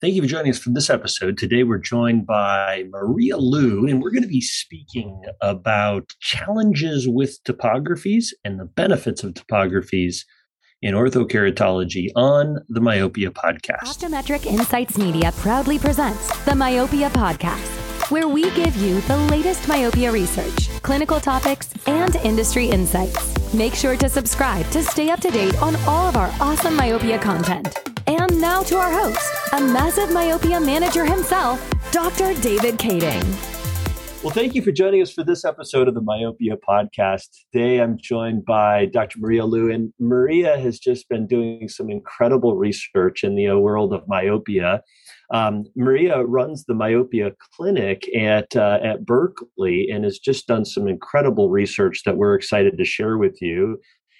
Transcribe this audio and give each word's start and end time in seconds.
Thank 0.00 0.14
you 0.14 0.22
for 0.22 0.28
joining 0.28 0.52
us 0.52 0.60
for 0.60 0.70
this 0.70 0.90
episode. 0.90 1.36
Today 1.36 1.64
we're 1.64 1.78
joined 1.78 2.24
by 2.24 2.84
Maria 2.88 3.36
Liu, 3.36 3.84
and 3.88 4.00
we're 4.00 4.12
going 4.12 4.22
to 4.22 4.28
be 4.28 4.40
speaking 4.40 5.20
about 5.42 6.12
challenges 6.20 7.08
with 7.08 7.42
topographies 7.42 8.26
and 8.44 8.60
the 8.60 8.64
benefits 8.64 9.24
of 9.24 9.34
topographies 9.34 10.18
in 10.82 10.94
orthokeratology 10.94 12.10
on 12.14 12.58
the 12.68 12.80
Myopia 12.80 13.32
Podcast. 13.32 13.82
Optometric 13.82 14.46
Insights 14.46 14.96
Media 14.96 15.32
proudly 15.32 15.80
presents 15.80 16.44
the 16.44 16.54
Myopia 16.54 17.10
Podcast, 17.10 18.08
where 18.12 18.28
we 18.28 18.48
give 18.52 18.76
you 18.76 19.00
the 19.00 19.16
latest 19.32 19.66
myopia 19.66 20.12
research, 20.12 20.67
clinical 20.82 21.20
topics, 21.20 21.72
and 21.86 22.16
industry 22.16 22.66
insights. 22.66 23.54
Make 23.54 23.74
sure 23.74 23.96
to 23.96 24.08
subscribe 24.08 24.68
to 24.70 24.82
stay 24.82 25.10
up 25.10 25.20
to 25.20 25.30
date 25.30 25.60
on 25.62 25.76
all 25.86 26.08
of 26.08 26.16
our 26.16 26.32
awesome 26.40 26.76
myopia 26.76 27.18
content. 27.18 27.78
And 28.06 28.40
now 28.40 28.62
to 28.64 28.76
our 28.76 28.90
host, 28.90 29.52
a 29.52 29.60
massive 29.60 30.10
myopia 30.10 30.60
manager 30.60 31.04
himself, 31.04 31.60
Dr. 31.90 32.34
David 32.40 32.78
Kading. 32.78 33.24
Well, 34.22 34.34
thank 34.34 34.56
you 34.56 34.62
for 34.62 34.72
joining 34.72 35.00
us 35.00 35.12
for 35.12 35.22
this 35.22 35.44
episode 35.44 35.86
of 35.86 35.94
the 35.94 36.00
Myopia 36.00 36.56
Podcast. 36.56 37.28
Today 37.52 37.80
I'm 37.80 37.96
joined 37.96 38.44
by 38.44 38.86
Dr. 38.86 39.20
Maria 39.20 39.44
Liu, 39.44 39.70
and 39.70 39.92
Maria 40.00 40.58
has 40.58 40.80
just 40.80 41.08
been 41.08 41.28
doing 41.28 41.68
some 41.68 41.88
incredible 41.88 42.56
research 42.56 43.22
in 43.22 43.36
the 43.36 43.48
world 43.54 43.92
of 43.92 44.02
myopia. 44.08 44.82
Um, 45.30 45.64
Maria 45.76 46.24
runs 46.24 46.64
the 46.64 46.74
myopia 46.74 47.32
clinic 47.54 48.08
at 48.16 48.56
uh, 48.56 48.78
at 48.82 49.04
Berkeley 49.04 49.88
and 49.90 50.04
has 50.04 50.18
just 50.18 50.46
done 50.46 50.64
some 50.64 50.88
incredible 50.88 51.50
research 51.50 52.02
that 52.06 52.16
we're 52.16 52.34
excited 52.34 52.78
to 52.78 52.84
share 52.84 53.18
with 53.18 53.42
you 53.42 53.78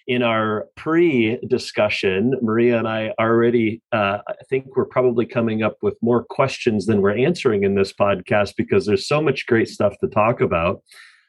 in 0.09 0.23
our 0.23 0.67
pre 0.75 1.39
discussion, 1.48 2.33
Maria 2.41 2.79
and 2.79 2.89
I 2.89 3.12
already, 3.21 3.83
uh, 3.93 4.19
I 4.27 4.34
think 4.48 4.75
we're 4.75 4.87
probably 4.87 5.27
coming 5.27 5.62
up 5.62 5.77
with 5.83 5.95
more 6.01 6.25
questions 6.25 6.87
than 6.87 7.03
we're 7.03 7.17
answering 7.17 7.62
in 7.62 7.75
this 7.75 7.93
podcast 7.93 8.55
because 8.56 8.87
there's 8.87 9.06
so 9.06 9.20
much 9.20 9.47
great 9.47 9.69
stuff 9.69 9.95
to 10.00 10.09
talk 10.09 10.41
about. 10.41 10.83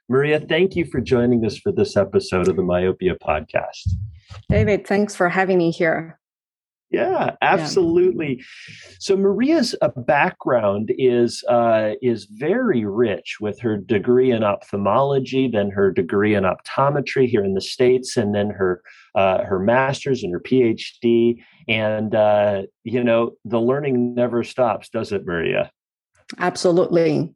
Maria, 0.08 0.39
thank 0.39 0.75
you 0.75 0.86
for 0.86 1.02
joining 1.02 1.45
us 1.45 1.58
for 1.58 1.71
this 1.73 1.97
episode 1.97 2.47
of 2.47 2.55
the 2.55 2.64
Myopia 2.64 3.16
podcast. 3.16 3.89
David, 4.47 4.88
thanks 4.88 5.14
for 5.14 5.27
having 5.27 5.58
me 5.58 5.71
here. 5.71 6.17
Yeah, 6.91 7.35
absolutely. 7.41 8.37
Yeah. 8.37 8.95
So 8.99 9.15
Maria's 9.15 9.75
uh, 9.81 9.89
background 9.95 10.91
is 10.97 11.43
uh, 11.47 11.91
is 12.01 12.25
very 12.25 12.83
rich 12.83 13.37
with 13.39 13.59
her 13.59 13.77
degree 13.77 14.31
in 14.31 14.43
ophthalmology, 14.43 15.47
then 15.47 15.69
her 15.69 15.91
degree 15.91 16.33
in 16.33 16.45
optometry 16.45 17.27
here 17.27 17.43
in 17.43 17.53
the 17.53 17.61
states, 17.61 18.17
and 18.17 18.33
then 18.33 18.49
her 18.49 18.81
uh, 19.13 19.43
her 19.43 19.59
master's 19.59 20.23
and 20.23 20.33
her 20.33 20.39
PhD. 20.39 21.43
And 21.67 22.15
uh, 22.15 22.63
you 22.83 23.03
know, 23.03 23.33
the 23.45 23.59
learning 23.59 24.15
never 24.15 24.43
stops, 24.43 24.89
does 24.89 25.11
it, 25.11 25.27
Maria? 25.27 25.71
Absolutely. 26.39 27.35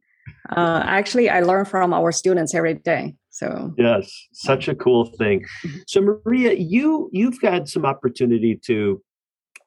Uh, 0.50 0.82
actually, 0.84 1.30
I 1.30 1.40
learn 1.40 1.64
from 1.64 1.92
our 1.92 2.10
students 2.10 2.54
every 2.54 2.74
day. 2.74 3.14
So 3.30 3.72
yes, 3.78 4.12
such 4.32 4.66
a 4.66 4.74
cool 4.74 5.06
thing. 5.06 5.44
Mm-hmm. 5.64 5.78
So 5.86 6.00
Maria, 6.00 6.54
you 6.54 7.08
you've 7.12 7.40
had 7.40 7.68
some 7.68 7.84
opportunity 7.84 8.58
to 8.66 9.00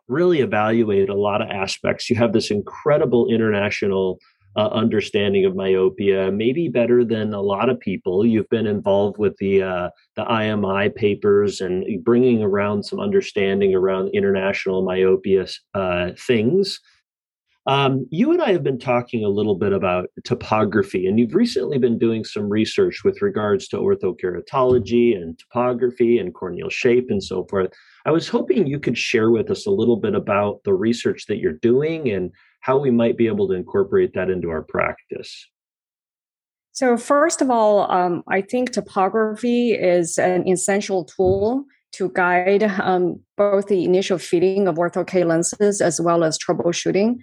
really 0.08 0.42
evaluated 0.42 1.10
a 1.10 1.16
lot 1.16 1.42
of 1.42 1.50
aspects. 1.50 2.10
You 2.10 2.16
have 2.18 2.34
this 2.34 2.52
incredible 2.52 3.30
international 3.30 4.20
uh, 4.58 4.70
understanding 4.70 5.46
of 5.46 5.56
myopia, 5.56 6.32
maybe 6.32 6.68
better 6.68 7.06
than 7.06 7.32
a 7.34 7.42
lot 7.42 7.70
of 7.70 7.80
people. 7.80 8.26
You've 8.26 8.50
been 8.50 8.66
involved 8.66 9.20
with 9.20 9.38
the 9.38 9.62
uh, 9.62 9.90
the 10.16 10.24
IMI 10.24 10.96
papers 10.96 11.62
and 11.62 11.86
bringing 12.04 12.42
around 12.42 12.84
some 12.84 13.00
understanding 13.00 13.76
around 13.76 14.10
international 14.16 14.82
myopia 14.82 15.46
uh, 15.76 16.12
things. 16.18 16.80
Um, 17.68 18.08
you 18.12 18.32
and 18.32 18.42
I 18.42 18.54
have 18.54 18.64
been 18.64 18.80
talking 18.80 19.26
a 19.26 19.30
little 19.30 19.56
bit 19.56 19.74
about 19.74 20.08
topography, 20.24 21.06
and 21.06 21.20
you've 21.20 21.36
recently 21.36 21.78
been 21.78 22.00
doing 22.00 22.24
some 22.24 22.50
research 22.50 23.04
with 23.04 23.22
regards 23.22 23.68
to 23.68 23.78
orthokeratology 23.78 25.14
and 25.14 25.38
topography 25.38 26.18
and 26.18 26.34
corneal 26.34 26.70
shape 26.70 27.08
and 27.10 27.22
so 27.22 27.46
forth. 27.50 27.74
I 28.06 28.12
was 28.12 28.30
hoping 28.30 28.68
you 28.68 28.80
could 28.80 28.98
share 28.98 29.32
with 29.32 29.52
us 29.52 29.68
a 29.68 29.72
little 29.72 29.98
bit 29.98 30.16
about 30.16 30.62
the 30.64 30.74
research 30.74 31.26
that 31.28 31.40
you're 31.40 31.60
doing 31.62 32.10
and 32.10 32.32
how 32.62 32.78
we 32.78 32.90
might 32.90 33.18
be 33.18 33.28
able 33.28 33.50
to 33.50 33.54
incorporate 33.54 34.14
that 34.14 34.30
into 34.30 34.50
our 34.50 34.64
practice. 34.64 35.46
So, 36.72 36.96
first 36.96 37.42
of 37.42 37.50
all, 37.50 37.92
um, 37.92 38.24
I 38.30 38.42
think 38.44 38.72
topography 38.72 39.72
is 39.72 40.18
an 40.18 40.48
essential 40.48 41.04
tool 41.04 41.66
to 41.94 42.12
guide 42.14 42.64
um, 42.64 43.20
both 43.36 43.68
the 43.68 43.84
initial 43.84 44.20
fitting 44.20 44.68
of 44.68 44.76
ortho-K 44.76 45.24
lenses 45.26 45.82
as 45.82 46.00
well 46.00 46.24
as 46.24 46.38
troubleshooting. 46.38 47.18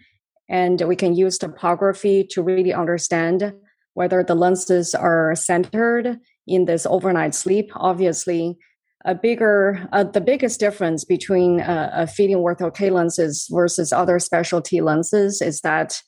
And 0.49 0.81
we 0.83 0.97
can 0.97 1.15
use 1.15 1.39
topography 1.39 2.27
to 2.31 2.43
really 2.43 2.73
understand 2.73 3.55
whether 3.95 4.23
the 4.23 4.35
lenses 4.35 4.95
are 4.95 5.35
centered 5.35 6.19
in 6.47 6.67
this 6.67 6.87
overnight 6.87 7.35
sleep. 7.35 7.71
Obviously, 7.77 8.59
a 9.05 9.15
bigger, 9.15 9.87
uh, 9.93 10.05
the 10.05 10.21
biggest 10.21 10.61
difference 10.61 11.05
between 11.05 11.61
uh, 11.61 11.91
a 11.93 12.07
feeding 12.07 12.39
ortho-K 12.39 12.91
lenses 12.91 13.49
versus 13.51 13.93
other 13.93 14.19
specialty 14.19 14.81
lenses 14.81 15.43
is 15.43 15.61
that 15.61 16.03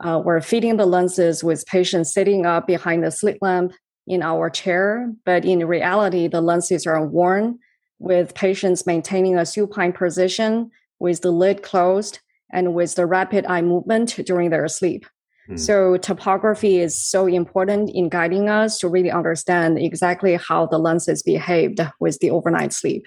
uh, 0.00 0.20
we're 0.24 0.40
feeding 0.40 0.76
the 0.76 0.86
lenses 0.86 1.42
with 1.42 1.66
patients 1.66 2.12
sitting 2.12 2.46
up 2.46 2.66
behind 2.66 3.04
the 3.04 3.10
slit 3.10 3.38
lamp 3.42 3.72
in 4.06 4.22
our 4.22 4.48
chair, 4.48 5.12
but 5.26 5.44
in 5.44 5.66
reality, 5.66 6.28
the 6.28 6.40
lenses 6.40 6.86
are 6.86 7.04
worn 7.04 7.58
with 7.98 8.34
patients 8.34 8.86
maintaining 8.86 9.36
a 9.36 9.44
supine 9.44 9.92
position 9.92 10.70
with 10.98 11.20
the 11.20 11.30
lid 11.30 11.62
closed 11.62 12.20
and 12.52 12.74
with 12.74 12.94
the 12.94 13.06
rapid 13.06 13.46
eye 13.46 13.62
movement 13.62 14.16
during 14.26 14.50
their 14.50 14.68
sleep. 14.68 15.06
Hmm. 15.46 15.56
So 15.56 15.96
topography 15.96 16.78
is 16.78 17.00
so 17.00 17.26
important 17.26 17.90
in 17.94 18.08
guiding 18.08 18.48
us 18.48 18.78
to 18.78 18.88
really 18.88 19.10
understand 19.10 19.78
exactly 19.78 20.36
how 20.36 20.66
the 20.66 20.78
lenses 20.78 21.22
behaved 21.22 21.80
with 22.00 22.18
the 22.20 22.30
overnight 22.30 22.72
sleep. 22.72 23.06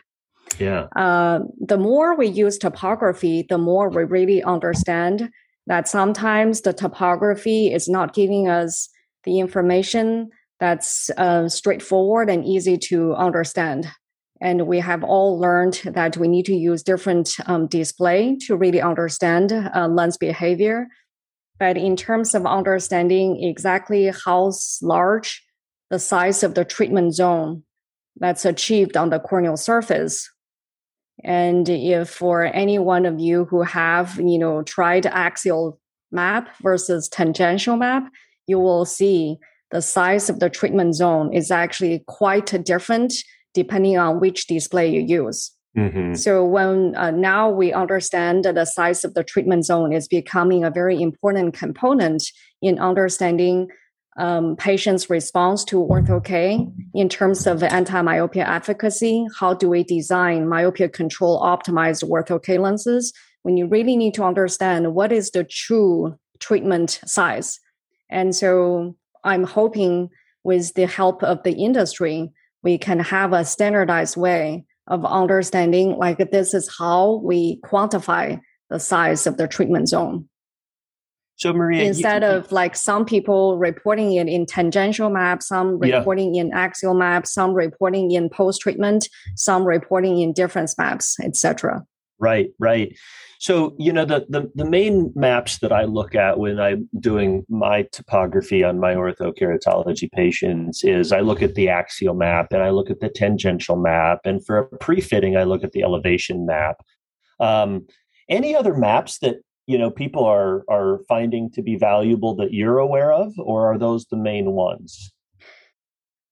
Yeah. 0.59 0.87
Uh, 0.95 1.39
the 1.59 1.77
more 1.77 2.15
we 2.15 2.27
use 2.27 2.57
topography, 2.57 3.45
the 3.47 3.57
more 3.57 3.89
we 3.89 4.03
really 4.03 4.43
understand 4.43 5.29
that 5.67 5.87
sometimes 5.87 6.61
the 6.61 6.73
topography 6.73 7.71
is 7.71 7.87
not 7.87 8.13
giving 8.13 8.49
us 8.49 8.89
the 9.23 9.39
information 9.39 10.29
that's 10.59 11.09
uh, 11.17 11.47
straightforward 11.47 12.29
and 12.29 12.45
easy 12.45 12.77
to 12.77 13.13
understand. 13.13 13.87
And 14.41 14.65
we 14.65 14.79
have 14.79 15.03
all 15.03 15.39
learned 15.39 15.81
that 15.85 16.17
we 16.17 16.27
need 16.27 16.45
to 16.47 16.55
use 16.55 16.81
different 16.81 17.35
um, 17.45 17.67
display 17.67 18.37
to 18.47 18.57
really 18.57 18.81
understand 18.81 19.51
uh, 19.51 19.87
lens 19.87 20.17
behavior. 20.17 20.87
But 21.59 21.77
in 21.77 21.95
terms 21.95 22.33
of 22.33 22.47
understanding 22.47 23.43
exactly 23.43 24.11
how 24.25 24.51
large 24.81 25.45
the 25.91 25.99
size 25.99 26.41
of 26.41 26.55
the 26.55 26.65
treatment 26.65 27.13
zone 27.13 27.63
that's 28.19 28.45
achieved 28.45 28.97
on 28.97 29.11
the 29.11 29.19
corneal 29.19 29.57
surface, 29.57 30.27
and 31.23 31.69
if 31.69 32.09
for 32.09 32.45
any 32.45 32.79
one 32.79 33.05
of 33.05 33.19
you 33.19 33.45
who 33.45 33.61
have, 33.61 34.19
you 34.19 34.39
know, 34.39 34.63
tried 34.63 35.05
axial 35.05 35.79
map 36.11 36.49
versus 36.63 37.07
tangential 37.07 37.77
map, 37.77 38.11
you 38.47 38.57
will 38.57 38.85
see 38.85 39.37
the 39.69 39.81
size 39.81 40.29
of 40.29 40.39
the 40.39 40.49
treatment 40.49 40.95
zone 40.95 41.31
is 41.31 41.51
actually 41.51 42.03
quite 42.07 42.47
different 42.63 43.13
depending 43.53 43.97
on 43.97 44.19
which 44.19 44.47
display 44.47 44.89
you 44.89 45.01
use. 45.01 45.51
Mm-hmm. 45.77 46.15
So 46.15 46.43
when 46.43 46.95
uh, 46.95 47.11
now 47.11 47.49
we 47.49 47.71
understand 47.71 48.43
that 48.43 48.55
the 48.55 48.65
size 48.65 49.05
of 49.05 49.13
the 49.13 49.23
treatment 49.23 49.65
zone 49.65 49.93
is 49.93 50.07
becoming 50.07 50.63
a 50.63 50.71
very 50.71 51.01
important 51.01 51.53
component 51.53 52.23
in 52.61 52.77
understanding 52.77 53.69
um, 54.17 54.57
patients' 54.57 55.09
response 55.09 55.63
to 55.65 55.77
ortho-K 55.77 56.67
in 56.93 57.07
terms 57.07 57.47
of 57.47 57.63
anti-myopia 57.63 58.45
efficacy. 58.45 59.25
How 59.39 59.53
do 59.53 59.69
we 59.69 59.85
design 59.85 60.49
myopia 60.49 60.89
control 60.89 61.41
optimized 61.41 62.03
ortho-K 62.03 62.57
lenses? 62.57 63.13
When 63.43 63.55
you 63.55 63.67
really 63.67 63.95
need 63.95 64.13
to 64.15 64.23
understand 64.23 64.93
what 64.93 65.13
is 65.13 65.31
the 65.31 65.45
true 65.45 66.17
treatment 66.39 66.99
size. 67.05 67.59
And 68.09 68.35
so 68.35 68.97
I'm 69.23 69.45
hoping 69.45 70.09
with 70.43 70.73
the 70.73 70.87
help 70.87 71.23
of 71.23 71.43
the 71.43 71.53
industry, 71.53 72.33
we 72.63 72.77
can 72.77 72.99
have 72.99 73.33
a 73.33 73.45
standardized 73.45 74.17
way 74.17 74.65
of 74.87 75.05
understanding 75.05 75.97
like 75.97 76.31
this 76.31 76.53
is 76.53 76.69
how 76.77 77.21
we 77.23 77.59
quantify 77.61 78.39
the 78.69 78.79
size 78.79 79.27
of 79.27 79.37
the 79.37 79.47
treatment 79.47 79.89
zone. 79.89 80.27
So 81.35 81.53
Maria, 81.53 81.83
instead 81.83 82.21
you, 82.21 82.29
of 82.29 82.51
like 82.51 82.75
some 82.75 83.03
people 83.03 83.57
reporting 83.57 84.13
it 84.13 84.27
in 84.27 84.45
tangential 84.45 85.09
map, 85.09 85.41
some 85.41 85.79
reporting 85.79 86.35
yeah. 86.35 86.41
in 86.41 86.53
axial 86.53 86.93
map, 86.93 87.25
some 87.25 87.53
reporting 87.53 88.11
in 88.11 88.29
post 88.29 88.61
treatment, 88.61 89.09
some 89.35 89.63
reporting 89.63 90.19
in 90.19 90.33
difference 90.33 90.77
maps, 90.77 91.19
etc. 91.19 91.83
Right, 92.21 92.51
right. 92.59 92.95
So, 93.39 93.75
you 93.79 93.91
know, 93.91 94.05
the, 94.05 94.27
the, 94.29 94.51
the 94.53 94.69
main 94.69 95.11
maps 95.15 95.57
that 95.57 95.71
I 95.71 95.85
look 95.85 96.13
at 96.13 96.37
when 96.37 96.59
I'm 96.59 96.87
doing 96.99 97.43
my 97.49 97.87
topography 97.91 98.63
on 98.63 98.79
my 98.79 98.93
orthokeratology 98.93 100.11
patients 100.11 100.83
is 100.83 101.11
I 101.11 101.21
look 101.21 101.41
at 101.41 101.55
the 101.55 101.67
axial 101.67 102.13
map 102.13 102.53
and 102.53 102.61
I 102.61 102.69
look 102.69 102.91
at 102.91 102.99
the 102.99 103.09
tangential 103.09 103.75
map. 103.75 104.19
And 104.23 104.45
for 104.45 104.59
a 104.59 104.77
pre-fitting, 104.77 105.35
I 105.35 105.43
look 105.45 105.63
at 105.63 105.71
the 105.71 105.81
elevation 105.81 106.45
map. 106.45 106.83
Um, 107.39 107.87
any 108.29 108.55
other 108.55 108.75
maps 108.75 109.17
that 109.19 109.37
you 109.65 109.77
know 109.77 109.89
people 109.89 110.23
are 110.23 110.63
are 110.69 110.99
finding 111.07 111.49
to 111.51 111.63
be 111.63 111.75
valuable 111.75 112.35
that 112.35 112.53
you're 112.53 112.77
aware 112.77 113.11
of 113.11 113.33
or 113.39 113.71
are 113.71 113.77
those 113.77 114.05
the 114.05 114.17
main 114.17 114.51
ones 114.51 115.13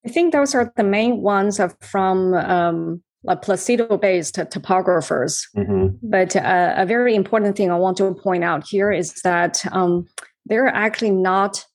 i 0.06 0.10
think 0.10 0.34
those 0.34 0.56
are 0.56 0.72
the 0.76 0.84
main 0.84 1.22
ones 1.22 1.60
from 1.82 2.34
um, 2.34 3.04
like 3.24 3.42
placido-based 3.42 4.36
topographers 4.50 5.48
mm-hmm. 5.56 5.88
but 6.02 6.36
uh, 6.36 6.74
a 6.78 6.86
very 6.86 7.16
important 7.16 7.56
thing 7.56 7.72
i 7.72 7.76
want 7.76 7.98
to 7.98 8.14
point 8.16 8.44
out 8.44 8.66
here 8.68 8.92
is 8.92 9.14
that 9.24 9.64
um, 9.72 10.06
they're 10.46 10.68
actually 10.68 11.12
not 11.12 11.66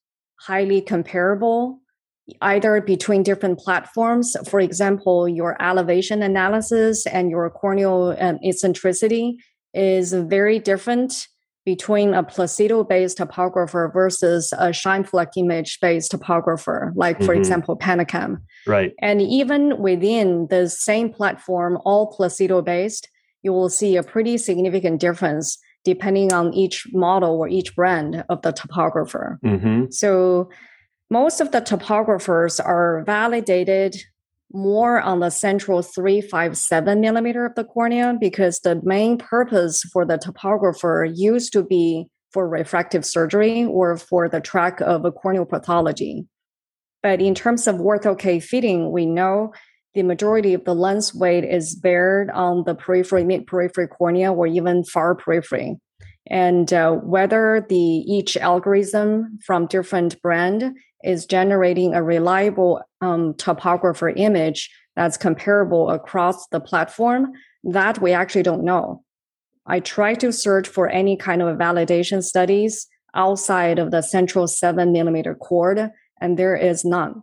highly 0.41 0.81
comparable 0.81 1.81
either 2.41 2.81
between 2.81 3.23
different 3.23 3.59
platforms. 3.59 4.37
For 4.49 4.61
example, 4.61 5.29
your 5.29 5.61
elevation 5.63 6.23
analysis 6.23 7.07
and 7.07 7.31
your 7.31 7.49
corneal 7.51 8.17
um, 8.19 8.39
eccentricity 8.43 9.37
is 9.75 10.13
very 10.13 10.59
different 10.59 11.27
between 11.65 12.13
a 12.13 12.23
placido-based 12.23 13.19
topographer 13.19 13.91
versus 13.93 14.53
a 14.59 14.69
Scheimpflug 14.69 15.31
image-based 15.37 16.13
topographer, 16.13 16.93
like 16.95 17.19
for 17.19 17.29
mm-hmm. 17.29 17.39
example, 17.39 17.77
Pentacam. 17.77 18.43
Right. 18.67 18.93
And 19.01 19.23
even 19.23 19.79
within 19.79 20.47
the 20.51 20.69
same 20.69 21.11
platform, 21.11 21.79
all 21.85 22.13
placido-based, 22.13 23.09
you 23.43 23.53
will 23.53 23.71
see 23.71 23.97
a 23.97 24.03
pretty 24.03 24.37
significant 24.37 25.01
difference 25.01 25.59
depending 25.85 26.33
on 26.33 26.53
each 26.55 26.87
model 26.93 27.39
or 27.39 27.49
each 27.49 27.77
brand 27.77 28.25
of 28.29 28.41
the 28.43 28.53
topographer. 28.53 29.39
Mm-hmm. 29.45 29.91
So 29.91 30.49
most 31.11 31.41
of 31.41 31.53
the 31.53 31.61
topographers 31.61 32.59
are 32.59 33.05
validated 33.05 33.97
more 34.55 35.01
on 35.01 35.21
the 35.21 35.31
central 35.31 35.83
357 35.83 37.01
millimeter 37.01 37.45
of 37.45 37.55
the 37.55 37.65
cornea 37.65 38.17
because 38.19 38.61
the 38.61 38.81
main 38.85 39.19
purpose 39.19 39.83
for 39.93 40.07
the 40.07 40.17
topographer 40.17 41.05
used 41.13 41.53
to 41.53 41.63
be 41.63 42.07
for 42.33 42.49
refractive 42.49 43.05
surgery 43.05 43.65
or 43.65 43.97
for 43.97 44.29
the 44.29 44.41
track 44.41 44.81
of 44.81 45.05
a 45.05 45.13
corneal 45.13 45.45
pathology. 45.45 46.27
But 47.03 47.21
in 47.21 47.35
terms 47.35 47.67
of 47.67 47.77
ortho-K 47.77 48.41
fitting, 48.41 48.91
we 48.91 49.07
know 49.07 49.53
the 49.95 50.03
majority 50.03 50.55
of 50.55 50.65
the 50.65 50.75
lens 50.75 51.15
weight 51.15 51.45
is 51.45 51.75
bared 51.77 52.31
on 52.31 52.65
the 52.65 52.75
periphery, 52.75 53.25
mid 53.25 53.47
periphery 53.47 53.87
cornea, 53.87 54.33
or 54.33 54.47
even 54.47 54.85
far 54.85 55.15
periphery. 55.15 55.77
And 56.29 56.73
uh, 56.73 56.93
whether 56.93 57.67
the 57.69 57.77
each 57.77 58.37
algorithm 58.37 59.39
from 59.45 59.67
different 59.67 60.21
brand 60.23 60.77
is 61.03 61.27
generating 61.27 61.95
a 61.95 62.03
reliable 62.03 62.83
um, 63.01 63.35
topographer 63.35 64.13
image 64.17 64.71
that's 64.97 65.17
comparable 65.17 65.91
across 65.91 66.47
the 66.49 66.61
platform, 66.61 67.33
that 67.65 68.01
we 68.01 68.13
actually 68.13 68.43
don't 68.43 68.65
know. 68.65 69.03
I 69.67 69.81
try 69.81 70.15
to 70.15 70.33
search 70.33 70.69
for 70.69 70.89
any 70.89 71.17
kind 71.17 71.43
of 71.43 71.59
validation 71.59 72.23
studies 72.23 72.87
outside 73.15 73.79
of 73.79 73.91
the 73.91 74.03
central 74.03 74.47
seven 74.47 74.93
millimeter 74.93 75.35
chord, 75.35 75.91
and 76.21 76.39
there 76.39 76.57
is 76.57 76.85
none. 76.85 77.23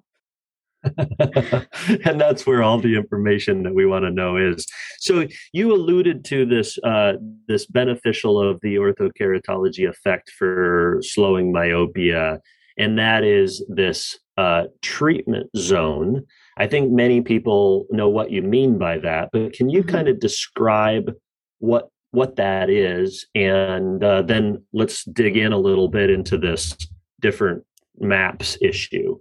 and 2.05 2.19
that's 2.19 2.45
where 2.45 2.63
all 2.63 2.79
the 2.79 2.95
information 2.95 3.63
that 3.63 3.75
we 3.75 3.85
want 3.85 4.03
to 4.05 4.11
know 4.11 4.37
is. 4.37 4.65
So 4.99 5.27
you 5.53 5.73
alluded 5.73 6.25
to 6.25 6.45
this 6.45 6.77
uh, 6.83 7.13
this 7.47 7.65
beneficial 7.65 8.39
of 8.39 8.59
the 8.61 8.75
orthokeratology 8.75 9.87
effect 9.89 10.31
for 10.31 10.99
slowing 11.01 11.51
myopia 11.51 12.39
and 12.77 12.97
that 12.97 13.23
is 13.23 13.63
this 13.69 14.17
uh, 14.37 14.63
treatment 14.81 15.49
zone. 15.55 16.25
I 16.57 16.67
think 16.67 16.91
many 16.91 17.21
people 17.21 17.85
know 17.91 18.09
what 18.09 18.31
you 18.31 18.41
mean 18.41 18.77
by 18.77 18.97
that, 18.99 19.29
but 19.31 19.53
can 19.53 19.69
you 19.69 19.81
mm-hmm. 19.81 19.89
kind 19.89 20.07
of 20.07 20.19
describe 20.19 21.13
what 21.59 21.89
what 22.13 22.35
that 22.35 22.69
is, 22.69 23.25
and 23.35 24.03
uh, 24.03 24.21
then 24.21 24.61
let's 24.73 25.05
dig 25.05 25.37
in 25.37 25.53
a 25.53 25.57
little 25.57 25.87
bit 25.87 26.09
into 26.09 26.37
this 26.37 26.75
different 27.21 27.63
maps 27.99 28.57
issue. 28.61 29.17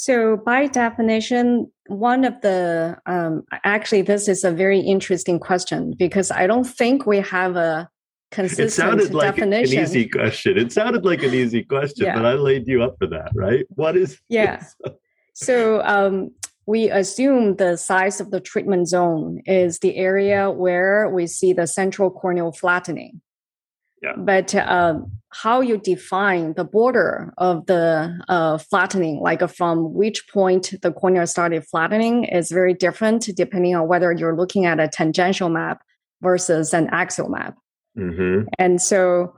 So, 0.00 0.36
by 0.36 0.68
definition, 0.68 1.72
one 1.88 2.24
of 2.24 2.40
the 2.40 2.96
um, 3.06 3.42
actually, 3.64 4.02
this 4.02 4.28
is 4.28 4.44
a 4.44 4.52
very 4.52 4.78
interesting 4.78 5.40
question 5.40 5.92
because 5.98 6.30
I 6.30 6.46
don't 6.46 6.62
think 6.62 7.04
we 7.04 7.16
have 7.16 7.56
a 7.56 7.90
consistent 8.30 8.68
it 8.68 8.70
sounded 8.70 9.12
like 9.12 9.34
definition. 9.34 9.78
an 9.78 9.82
easy 9.82 10.08
question. 10.08 10.56
It 10.56 10.70
sounded 10.70 11.04
like 11.04 11.24
an 11.24 11.34
easy 11.34 11.64
question 11.64 12.06
yeah. 12.06 12.14
but 12.14 12.24
i 12.24 12.34
laid 12.34 12.68
you 12.68 12.80
up 12.80 12.94
for 13.00 13.08
that 13.08 13.32
right? 13.34 13.66
What 13.70 13.96
is 13.96 14.20
yeah. 14.28 14.62
so 15.34 15.82
um, 15.82 16.30
we 16.66 16.90
assume 16.90 17.56
the 17.56 17.76
size 17.76 18.20
of 18.20 18.30
the 18.30 18.38
treatment 18.38 18.86
zone 18.86 19.42
is 19.46 19.80
the 19.80 19.96
area 19.96 20.48
where 20.48 21.10
we 21.10 21.26
see 21.26 21.52
the 21.52 21.66
central 21.66 22.08
corneal 22.08 22.52
flattening 22.52 23.20
yeah. 24.02 24.12
But 24.16 24.54
uh, 24.54 25.00
how 25.30 25.60
you 25.60 25.78
define 25.78 26.54
the 26.54 26.64
border 26.64 27.34
of 27.38 27.66
the 27.66 28.16
uh, 28.28 28.58
flattening, 28.58 29.20
like 29.20 29.48
from 29.50 29.92
which 29.92 30.28
point 30.28 30.74
the 30.82 30.92
cornea 30.92 31.26
started 31.26 31.64
flattening, 31.64 32.24
is 32.24 32.50
very 32.50 32.74
different 32.74 33.28
depending 33.36 33.74
on 33.74 33.88
whether 33.88 34.12
you're 34.12 34.36
looking 34.36 34.66
at 34.66 34.80
a 34.80 34.88
tangential 34.88 35.48
map 35.48 35.82
versus 36.22 36.72
an 36.72 36.88
axial 36.92 37.28
map. 37.28 37.56
Mm-hmm. 37.98 38.48
And 38.58 38.80
so 38.80 39.34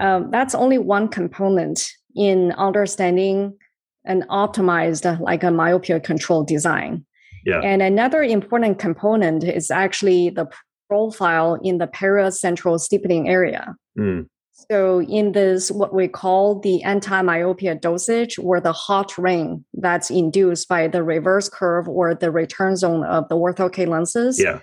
um, 0.00 0.30
that's 0.30 0.54
only 0.54 0.78
one 0.78 1.08
component 1.08 1.86
in 2.14 2.52
understanding 2.52 3.56
an 4.04 4.24
optimized, 4.30 5.20
like 5.20 5.44
a 5.44 5.50
myopia 5.50 6.00
control 6.00 6.44
design. 6.44 7.04
Yeah. 7.44 7.60
And 7.60 7.82
another 7.82 8.22
important 8.22 8.78
component 8.78 9.44
is 9.44 9.70
actually 9.70 10.30
the 10.30 10.46
profile 10.92 11.58
in 11.62 11.78
the 11.78 11.86
paracentral 11.86 12.78
steepening 12.78 13.28
area. 13.28 13.74
Mm. 13.98 14.26
So, 14.70 15.00
in 15.02 15.32
this, 15.32 15.70
what 15.70 15.94
we 15.94 16.06
call 16.06 16.60
the 16.60 16.82
anti 16.82 17.22
myopia 17.22 17.74
dosage 17.74 18.38
or 18.38 18.60
the 18.60 18.72
hot 18.72 19.16
ring 19.16 19.64
that's 19.72 20.10
induced 20.10 20.68
by 20.68 20.88
the 20.88 21.02
reverse 21.02 21.48
curve 21.48 21.88
or 21.88 22.14
the 22.14 22.30
return 22.30 22.76
zone 22.76 23.04
of 23.04 23.28
the 23.28 23.36
ortho-K 23.36 23.86
lenses. 23.86 24.40
Yeah 24.40 24.60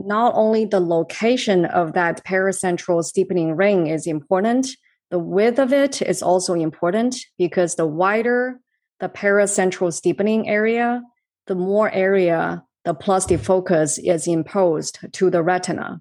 not 0.00 0.32
only 0.36 0.64
the 0.64 0.78
location 0.78 1.64
of 1.64 1.92
that 1.94 2.24
paracentral 2.24 3.02
steepening 3.02 3.56
ring 3.56 3.88
is 3.88 4.06
important, 4.06 4.68
the 5.10 5.18
width 5.18 5.58
of 5.58 5.72
it 5.72 6.00
is 6.02 6.22
also 6.22 6.54
important 6.54 7.16
because 7.36 7.74
the 7.74 7.86
wider 7.86 8.60
the 9.00 9.08
paracentral 9.08 9.92
steepening 9.92 10.48
area, 10.48 11.02
the 11.46 11.54
more 11.54 11.90
area 11.90 12.62
the 12.84 12.94
plus 12.94 13.26
focus 13.42 13.98
is 13.98 14.26
imposed 14.26 14.98
to 15.12 15.30
the 15.30 15.42
retina. 15.42 16.00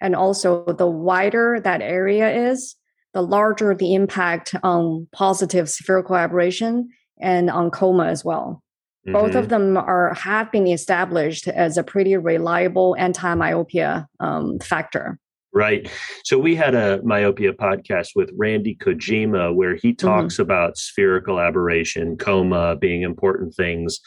And 0.00 0.14
also, 0.14 0.64
the 0.64 0.86
wider 0.86 1.58
that 1.60 1.80
area 1.80 2.50
is, 2.50 2.76
the 3.14 3.22
larger 3.22 3.74
the 3.74 3.94
impact 3.94 4.54
on 4.62 5.08
positive 5.12 5.70
spherical 5.70 6.16
aberration 6.16 6.90
and 7.18 7.48
on 7.48 7.70
coma 7.70 8.04
as 8.06 8.22
well. 8.22 8.62
Mm-hmm. 9.06 9.12
Both 9.14 9.34
of 9.34 9.46
mm-hmm. 9.46 9.74
them 9.74 9.76
are 9.78 10.12
have 10.14 10.52
been 10.52 10.66
established 10.66 11.48
as 11.48 11.78
a 11.78 11.82
pretty 11.82 12.16
reliable 12.16 12.94
anti-myopia 12.98 14.06
um, 14.20 14.58
factor. 14.58 15.18
Right. 15.54 15.90
So 16.24 16.38
we 16.38 16.54
had 16.54 16.74
a 16.74 17.00
myopia 17.02 17.54
podcast 17.54 18.08
with 18.14 18.30
Randy 18.36 18.76
Kojima 18.76 19.54
where 19.54 19.76
he 19.76 19.92
mm-hmm. 19.92 20.06
talks 20.06 20.34
mm-hmm. 20.34 20.42
about 20.42 20.76
spherical 20.76 21.40
aberration, 21.40 22.18
coma 22.18 22.76
being 22.76 23.00
important 23.00 23.54
things. 23.54 23.98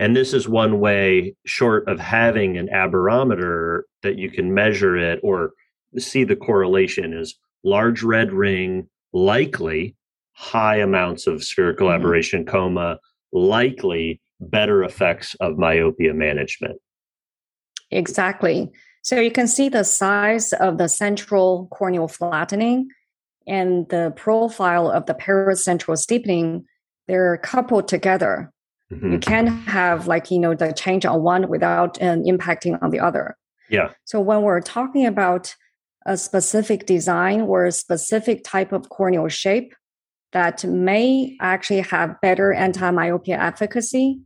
And 0.00 0.14
this 0.14 0.32
is 0.32 0.48
one 0.48 0.78
way, 0.78 1.34
short 1.44 1.88
of 1.88 1.98
having 1.98 2.56
an 2.56 2.68
aberrometer, 2.68 3.82
that 4.02 4.16
you 4.16 4.30
can 4.30 4.54
measure 4.54 4.96
it 4.96 5.18
or 5.22 5.52
see 5.96 6.24
the 6.24 6.36
correlation 6.36 7.12
is 7.12 7.34
large 7.64 8.02
red 8.02 8.32
ring, 8.32 8.88
likely 9.12 9.96
high 10.32 10.76
amounts 10.76 11.26
of 11.26 11.42
spherical 11.42 11.88
mm-hmm. 11.88 12.00
aberration, 12.00 12.46
coma, 12.46 12.98
likely 13.32 14.20
better 14.40 14.84
effects 14.84 15.34
of 15.40 15.58
myopia 15.58 16.14
management. 16.14 16.80
Exactly. 17.90 18.70
So 19.02 19.18
you 19.18 19.32
can 19.32 19.48
see 19.48 19.68
the 19.68 19.84
size 19.84 20.52
of 20.52 20.78
the 20.78 20.88
central 20.88 21.66
corneal 21.72 22.08
flattening 22.08 22.88
and 23.46 23.88
the 23.88 24.12
profile 24.14 24.90
of 24.90 25.06
the 25.06 25.14
paracentral 25.14 25.96
steepening. 25.96 26.66
They're 27.08 27.38
coupled 27.38 27.88
together. 27.88 28.52
Mm-hmm. 28.92 29.12
You 29.12 29.18
can't 29.18 29.48
have 29.68 30.06
like 30.06 30.30
you 30.30 30.38
know 30.38 30.54
the 30.54 30.72
change 30.72 31.04
on 31.04 31.22
one 31.22 31.48
without 31.48 32.00
um, 32.02 32.22
impacting 32.24 32.82
on 32.82 32.90
the 32.90 33.00
other. 33.00 33.36
Yeah. 33.68 33.90
So 34.04 34.20
when 34.20 34.42
we're 34.42 34.60
talking 34.60 35.04
about 35.04 35.54
a 36.06 36.16
specific 36.16 36.86
design 36.86 37.42
or 37.42 37.66
a 37.66 37.72
specific 37.72 38.42
type 38.44 38.72
of 38.72 38.88
corneal 38.88 39.28
shape 39.28 39.74
that 40.32 40.64
may 40.64 41.36
actually 41.40 41.80
have 41.80 42.18
better 42.22 42.52
anti-myopia 42.52 43.38
efficacy, 43.38 44.20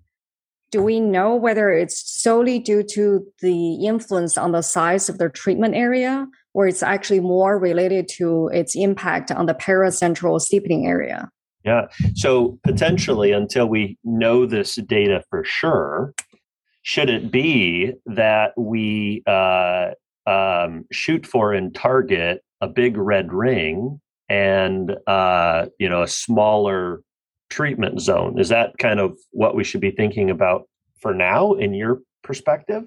do 0.70 0.82
we 0.82 1.00
know 1.00 1.34
whether 1.34 1.70
it's 1.70 2.02
solely 2.22 2.58
due 2.60 2.82
to 2.82 3.26
the 3.40 3.84
influence 3.84 4.38
on 4.38 4.52
the 4.52 4.62
size 4.62 5.08
of 5.08 5.18
the 5.18 5.28
treatment 5.28 5.74
area 5.74 6.26
or 6.54 6.68
it's 6.68 6.82
actually 6.82 7.20
more 7.20 7.58
related 7.58 8.08
to 8.08 8.48
its 8.52 8.76
impact 8.76 9.32
on 9.32 9.46
the 9.46 9.54
paracentral 9.54 10.40
steepening 10.40 10.86
area? 10.86 11.28
Yeah. 11.64 11.86
So 12.14 12.58
potentially, 12.64 13.32
until 13.32 13.66
we 13.66 13.98
know 14.04 14.46
this 14.46 14.74
data 14.76 15.22
for 15.30 15.44
sure, 15.44 16.14
should 16.82 17.08
it 17.08 17.30
be 17.30 17.92
that 18.06 18.52
we 18.56 19.22
uh, 19.26 19.90
um, 20.26 20.84
shoot 20.90 21.26
for 21.26 21.52
and 21.52 21.74
target 21.74 22.42
a 22.60 22.68
big 22.68 22.96
red 22.96 23.32
ring 23.32 24.00
and 24.28 24.96
uh, 25.06 25.66
you 25.78 25.88
know 25.88 26.02
a 26.02 26.08
smaller 26.08 27.02
treatment 27.50 28.00
zone. 28.00 28.38
Is 28.38 28.48
that 28.48 28.78
kind 28.78 28.98
of 28.98 29.18
what 29.30 29.54
we 29.54 29.64
should 29.64 29.80
be 29.80 29.90
thinking 29.90 30.30
about 30.30 30.68
for 31.00 31.14
now, 31.14 31.52
in 31.52 31.74
your 31.74 32.00
perspective? 32.22 32.84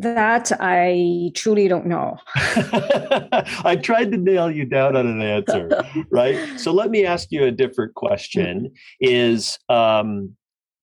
That 0.00 0.50
I 0.60 1.30
truly 1.34 1.68
don't 1.68 1.86
know. 1.86 2.16
I 2.34 3.78
tried 3.82 4.12
to 4.12 4.16
nail 4.16 4.50
you 4.50 4.64
down 4.64 4.96
on 4.96 5.06
an 5.06 5.20
answer, 5.20 5.84
right? 6.10 6.58
So 6.58 6.72
let 6.72 6.90
me 6.90 7.04
ask 7.04 7.28
you 7.30 7.44
a 7.44 7.50
different 7.50 7.94
question: 7.94 8.72
Is 9.00 9.58
um, 9.68 10.36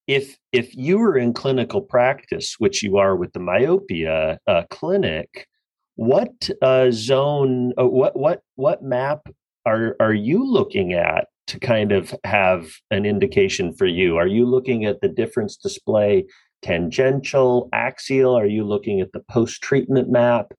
if 0.05 0.37
if 0.51 0.75
you 0.75 0.99
were 0.99 1.17
in 1.17 1.33
clinical 1.33 1.81
practice, 1.81 2.55
which 2.59 2.83
you 2.83 2.97
are 2.97 3.15
with 3.15 3.33
the 3.33 3.39
myopia 3.39 4.39
uh, 4.45 4.63
clinic, 4.69 5.47
what 5.95 6.49
uh, 6.61 6.91
zone, 6.91 7.73
uh, 7.79 7.87
what 7.87 8.15
what 8.15 8.41
what 8.55 8.83
map 8.83 9.27
are 9.65 9.95
are 9.99 10.13
you 10.13 10.45
looking 10.45 10.93
at 10.93 11.27
to 11.47 11.59
kind 11.59 11.91
of 11.91 12.13
have 12.23 12.69
an 12.91 13.05
indication 13.05 13.73
for 13.73 13.87
you? 13.87 14.17
Are 14.17 14.27
you 14.27 14.45
looking 14.45 14.85
at 14.85 15.01
the 15.01 15.09
difference 15.09 15.57
display 15.57 16.25
tangential, 16.61 17.69
axial? 17.73 18.37
Are 18.37 18.45
you 18.45 18.63
looking 18.63 19.01
at 19.01 19.11
the 19.11 19.21
post-treatment 19.29 20.09
map? 20.09 20.53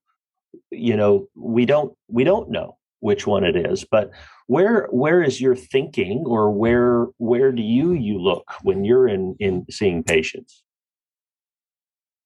You 0.70 0.96
know, 0.96 1.26
we 1.34 1.66
don't 1.66 1.94
we 2.08 2.24
don't 2.24 2.50
know 2.50 2.76
which 3.00 3.26
one 3.26 3.44
it 3.44 3.56
is, 3.56 3.84
but 3.84 4.10
where 4.46 4.86
where 4.90 5.22
is 5.22 5.40
your 5.40 5.54
thinking 5.54 6.24
or 6.26 6.50
where 6.50 7.06
where 7.18 7.52
do 7.52 7.62
you 7.62 7.92
you 7.92 8.18
look 8.18 8.50
when 8.62 8.84
you're 8.84 9.08
in 9.08 9.36
in 9.38 9.66
seeing 9.70 10.02
patients? 10.02 10.62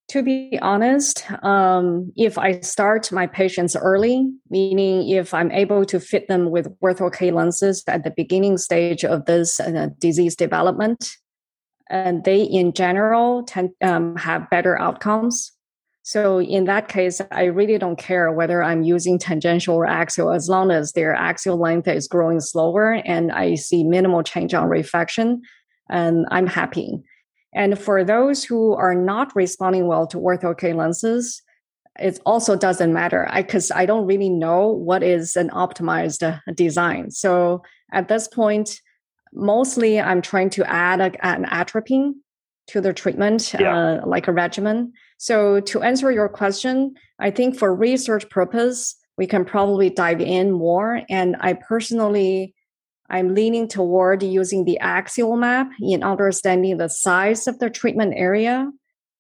To 0.09 0.23
be 0.23 0.59
honest, 0.61 1.25
um, 1.43 2.13
if 2.17 2.37
I 2.37 2.61
start 2.61 3.11
my 3.13 3.27
patients 3.27 3.75
early, 3.75 4.31
meaning 4.51 5.09
if 5.09 5.33
I'm 5.33 5.51
able 5.51 5.87
to 5.87 5.99
fit 5.99 6.29
them 6.29 6.51
with 6.51 6.69
ortho-K 6.81 7.31
lenses 7.31 7.83
at 7.87 8.05
the 8.05 8.13
beginning 8.15 8.59
stage 8.59 9.07
of 9.07 9.25
this 9.25 9.59
uh, 9.59 9.89
disease 9.99 10.37
development, 10.37 11.17
and 11.93 12.25
they 12.25 12.43
in 12.43 12.73
general 12.73 13.45
tend 13.45 13.71
um, 13.83 14.17
have 14.17 14.49
better 14.51 14.81
outcomes. 14.81 15.53
So 16.05 16.41
in 16.41 16.65
that 16.65 16.89
case, 16.89 17.21
I 17.31 17.45
really 17.45 17.79
don't 17.79 17.99
care 17.99 18.33
whether 18.33 18.61
I'm 18.61 18.83
using 18.83 19.19
tangential 19.19 19.77
or 19.77 19.87
axial 19.87 20.33
as 20.33 20.49
long 20.49 20.73
as 20.73 20.93
their 20.93 21.15
axial 21.15 21.61
length 21.61 21.87
is 21.87 22.09
growing 22.09 22.41
slower 22.41 22.95
and 23.05 23.31
I 23.31 23.55
see 23.55 23.85
minimal 23.85 24.25
change 24.25 24.53
on 24.53 24.69
refraction, 24.69 25.43
and 25.89 26.27
I'm 26.33 26.49
happy. 26.49 27.05
And 27.55 27.79
for 27.79 28.03
those 28.03 28.43
who 28.43 28.75
are 28.75 28.95
not 28.95 29.37
responding 29.37 29.87
well 29.87 30.07
to 30.09 30.17
ortho-K 30.17 30.73
lenses, 30.73 31.43
it 32.01 32.19
also 32.25 32.57
doesn't 32.57 32.95
matter 32.95 33.31
because 33.37 33.71
I, 33.71 33.83
I, 33.83 33.87
don't 33.87 34.07
really 34.07 34.31
know 34.31 34.69
what 34.69 35.03
is 35.03 35.37
an 35.37 35.51
optimized 35.51 36.41
design. 36.55 37.11
So 37.11 37.63
at 37.93 38.09
this 38.09 38.27
point, 38.29 38.81
mostly 39.33 40.01
I'm 40.01 40.23
trying 40.23 40.51
to 40.51 40.71
add 40.71 41.01
a, 41.01 41.27
an 41.27 41.45
atropine 41.47 42.15
to 42.69 42.81
the 42.81 42.93
treatment, 42.93 43.55
yeah. 43.59 43.77
uh, 43.77 44.07
like 44.07 44.29
a 44.29 44.33
regimen. 44.33 44.93
So 45.19 45.61
to 45.61 45.83
answer 45.83 46.11
your 46.11 46.29
question, 46.29 46.95
I 47.19 47.31
think 47.31 47.57
for 47.57 47.75
research 47.75 48.29
purpose, 48.29 48.97
we 49.17 49.27
can 49.27 49.45
probably 49.45 49.91
dive 49.91 50.21
in 50.21 50.53
more. 50.53 51.03
And 51.11 51.37
I 51.41 51.55
personally, 51.55 52.55
I'm 53.11 53.35
leaning 53.35 53.69
toward 53.69 54.23
using 54.23 54.65
the 54.65 54.79
axial 54.79 55.37
map 55.37 55.71
in 55.81 56.03
understanding 56.03 56.79
the 56.79 56.89
size 56.89 57.47
of 57.47 57.59
the 57.59 57.69
treatment 57.69 58.15
area, 58.17 58.71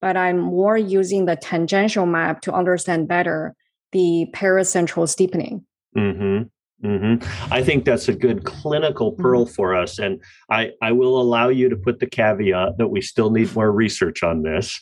but 0.00 0.16
I'm 0.16 0.38
more 0.38 0.76
using 0.76 1.26
the 1.26 1.36
tangential 1.36 2.06
map 2.06 2.40
to 2.42 2.52
understand 2.52 3.06
better 3.06 3.54
the 3.92 4.26
paracentral 4.32 5.08
steepening. 5.08 5.66
Mm-hmm. 5.96 6.44
Mm-hmm. 6.84 7.52
I 7.52 7.62
think 7.62 7.84
that's 7.84 8.08
a 8.08 8.14
good 8.14 8.44
clinical 8.44 9.12
mm-hmm. 9.12 9.22
pearl 9.22 9.46
for 9.46 9.74
us. 9.76 9.98
And 9.98 10.20
I, 10.50 10.70
I 10.82 10.92
will 10.92 11.20
allow 11.20 11.48
you 11.48 11.68
to 11.68 11.76
put 11.76 12.00
the 12.00 12.06
caveat 12.06 12.78
that 12.78 12.88
we 12.88 13.00
still 13.00 13.30
need 13.30 13.54
more 13.54 13.70
research 13.70 14.22
on 14.22 14.42
this. 14.42 14.80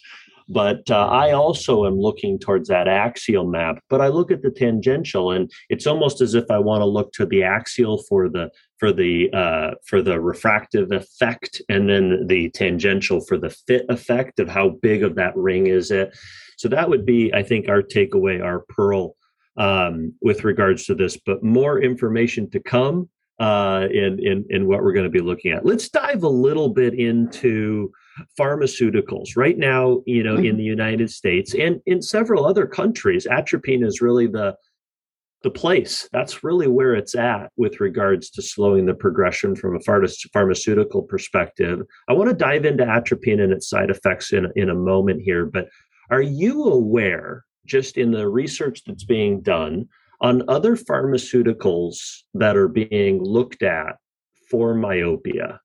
But 0.53 0.91
uh, 0.91 1.07
I 1.07 1.31
also 1.31 1.87
am 1.87 2.01
looking 2.01 2.37
towards 2.37 2.69
that 2.69 2.89
axial 2.89 3.47
map. 3.47 3.79
But 3.89 4.01
I 4.01 4.09
look 4.09 4.33
at 4.33 4.43
the 4.43 4.51
tangential, 4.51 5.31
and 5.31 5.49
it's 5.69 5.87
almost 5.87 6.21
as 6.21 6.35
if 6.35 6.51
I 6.51 6.59
want 6.59 6.81
to 6.81 6.87
look 6.87 7.13
to 7.13 7.27
the 7.27 7.45
axial 7.45 8.03
for 8.09 8.29
the 8.29 8.51
for 8.79 8.93
the 8.93 9.31
uh, 9.33 9.77
for 9.87 10.03
the 10.03 10.21
refractive 10.21 10.91
effect, 10.91 11.63
and 11.69 11.89
then 11.89 12.27
the 12.27 12.51
tangential 12.51 13.21
for 13.21 13.39
the 13.39 13.51
fit 13.51 13.85
effect 13.89 14.41
of 14.41 14.49
how 14.49 14.71
big 14.71 15.05
of 15.05 15.15
that 15.15 15.37
ring 15.37 15.69
is 15.69 15.93
it. 15.93 16.19
So 16.59 16.69
that 16.69 16.91
would 16.91 17.07
be, 17.07 17.33
I 17.33 17.45
think, 17.45 17.69
our 17.69 17.81
takeaway, 17.81 18.43
our 18.43 18.65
pearl 18.69 19.15
um, 19.61 20.15
with 20.23 20.43
regards 20.45 20.87
to 20.87 20.95
this, 20.95 21.19
but 21.27 21.45
more 21.45 21.83
information 21.83 22.49
to 22.51 22.61
come 22.61 23.11
uh, 23.39 23.87
in, 23.93 24.19
in, 24.25 24.45
in 24.49 24.67
what 24.67 24.83
we're 24.83 24.95
going 24.95 25.05
to 25.05 25.11
be 25.11 25.21
looking 25.21 25.53
at. 25.53 25.67
Let's 25.67 25.91
dive 25.91 26.23
a 26.23 26.29
little 26.29 26.71
bit 26.71 26.95
into 26.95 27.93
pharmaceuticals. 28.39 29.37
Right 29.37 29.59
now, 29.59 30.03
you 30.07 30.23
know, 30.23 30.37
mm-hmm. 30.37 30.47
in 30.47 30.57
the 30.57 30.65
United 30.65 31.11
States 31.11 31.55
and 31.55 31.81
in 31.85 32.01
several 32.01 32.47
other 32.47 32.67
countries, 32.67 33.27
atropine 33.27 33.85
is 33.85 34.01
really 34.01 34.27
the 34.27 34.57
the 35.43 35.51
place. 35.51 36.07
That's 36.13 36.45
really 36.45 36.67
where 36.67 36.95
it's 36.95 37.15
at 37.15 37.51
with 37.57 37.81
regards 37.81 38.29
to 38.33 38.43
slowing 38.43 38.85
the 38.85 38.93
progression 38.93 39.57
from 39.57 39.75
a 39.75 39.81
pharmaceutical 39.81 41.03
perspective. 41.03 41.81
I 42.11 42.13
want 42.13 42.29
to 42.29 42.37
dive 42.37 42.67
into 42.67 42.85
atropine 42.85 43.41
and 43.41 43.51
its 43.51 43.71
side 43.71 43.89
effects 43.89 44.35
in, 44.35 44.49
in 44.55 44.69
a 44.69 44.75
moment 44.75 45.23
here, 45.23 45.47
but 45.47 45.69
are 46.11 46.21
you 46.21 46.65
aware 46.65 47.47
just 47.67 47.97
in 47.97 48.11
the 48.11 48.29
research 48.29 48.83
that's 48.85 49.05
being 49.05 49.41
done 49.41 49.89
on 50.21 50.43
other 50.49 50.77
pharmaceuticals 50.77 52.23
that 52.35 52.57
are 52.57 52.69
being 52.69 53.23
looked 53.23 53.63
at 53.63 53.97
for 54.51 54.75
myopia? 54.75 55.61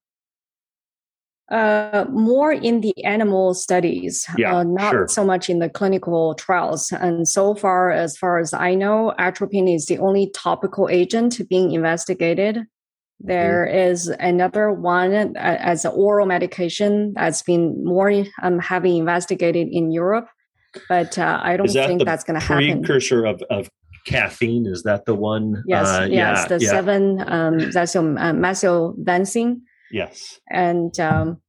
Uh, 1.52 2.06
more 2.10 2.52
in 2.52 2.82
the 2.82 3.06
animal 3.06 3.54
studies, 3.54 4.26
yeah, 4.36 4.56
uh, 4.56 4.64
not 4.64 4.92
sure. 4.92 5.08
so 5.08 5.24
much 5.24 5.48
in 5.48 5.60
the 5.60 5.70
clinical 5.70 6.34
trials. 6.34 6.92
And 6.92 7.28
so 7.28 7.54
far, 7.54 7.92
as 7.92 8.18
far 8.18 8.40
as 8.40 8.52
I 8.52 8.74
know, 8.74 9.14
atropine 9.20 9.68
is 9.68 9.86
the 9.86 10.00
only 10.00 10.32
topical 10.34 10.90
agent 10.90 11.40
being 11.48 11.72
investigated. 11.72 12.66
There 13.20 13.70
mm. 13.72 13.92
is 13.92 14.08
another 14.08 14.72
one 14.72 15.14
uh, 15.14 15.58
as 15.60 15.86
an 15.86 15.92
oral 15.94 16.26
medication 16.26 17.14
that's 17.14 17.44
been 17.44 17.84
more 17.84 18.12
um, 18.42 18.58
having 18.58 18.98
investigated 18.98 19.68
in 19.72 19.92
Europe 19.92 20.28
but 20.90 21.18
uh, 21.18 21.40
I 21.42 21.58
don't 21.58 21.70
think 21.70 22.06
that's 22.06 22.24
going 22.24 22.40
to 22.40 22.46
happen. 22.46 22.82
Precursor 22.84 23.26
of, 23.26 23.42
of 23.50 23.70
caffeine 24.06 24.66
is 24.66 24.84
that 24.84 25.06
the 25.06 25.16
one? 25.16 25.64
Yes, 25.68 25.88
uh, 25.88 26.08
yes, 26.10 26.12
yeah, 26.12 26.48
the 26.48 26.64
yeah. 26.64 26.70
seven 26.70 27.24
um, 27.28 27.72
that's 27.72 27.96
uh, 28.18 28.32
Yes, 29.92 30.40
and 30.50 30.98
um, 31.00 31.42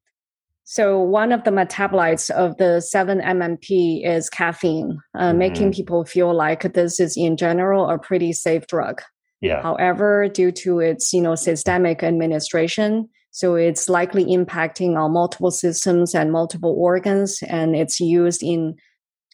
so 0.65 0.99
one 1.01 1.31
of 1.31 1.45
the 1.45 1.53
metabolites 1.53 2.29
of 2.29 2.57
the 2.57 2.81
seven 2.81 3.21
MMP 3.21 4.05
is 4.05 4.29
caffeine, 4.29 4.99
uh, 5.15 5.29
mm-hmm. 5.29 5.39
making 5.39 5.73
people 5.73 6.05
feel 6.05 6.35
like 6.35 6.73
this 6.73 6.99
is 6.99 7.17
in 7.17 7.37
general 7.37 7.89
a 7.89 7.99
pretty 7.99 8.33
safe 8.33 8.67
drug. 8.67 9.01
Yeah. 9.41 9.63
However, 9.63 10.29
due 10.29 10.51
to 10.53 10.81
its 10.81 11.13
you 11.13 11.21
know 11.21 11.35
systemic 11.35 12.03
administration, 12.03 13.09
so 13.31 13.55
it's 13.55 13.89
likely 13.89 14.25
impacting 14.25 14.97
on 14.97 15.13
multiple 15.13 15.51
systems 15.51 16.15
and 16.15 16.33
multiple 16.33 16.75
organs, 16.77 17.43
and 17.47 17.77
it's 17.77 18.01
used 18.01 18.43
in 18.43 18.75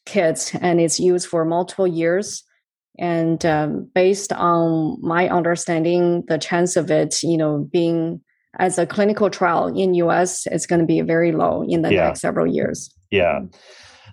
kids 0.07 0.55
and 0.61 0.81
it's 0.81 1.01
used 1.01 1.29
for 1.29 1.45
multiple 1.45 1.87
years. 1.87 2.45
And 2.99 3.45
um, 3.47 3.91
based 3.95 4.33
on 4.33 4.99
my 5.01 5.29
understanding 5.29 6.25
the 6.29 6.39
chance 6.39 6.77
of 6.77 6.91
it 6.91 7.23
you 7.23 7.39
know 7.39 7.69
being 7.73 8.21
as 8.59 8.79
a 8.79 8.87
clinical 8.87 9.31
trial 9.31 9.67
in 9.69 9.95
us 9.95 10.47
is 10.49 10.67
going 10.67 10.81
to 10.81 10.87
be 10.87 11.01
very 11.01 11.33
low 11.33 11.65
in 11.67 11.83
the 11.83 11.93
yeah. 11.93 12.07
next 12.07 12.21
several 12.21 12.47
years. 12.47 12.95
Yeah. 13.11 13.41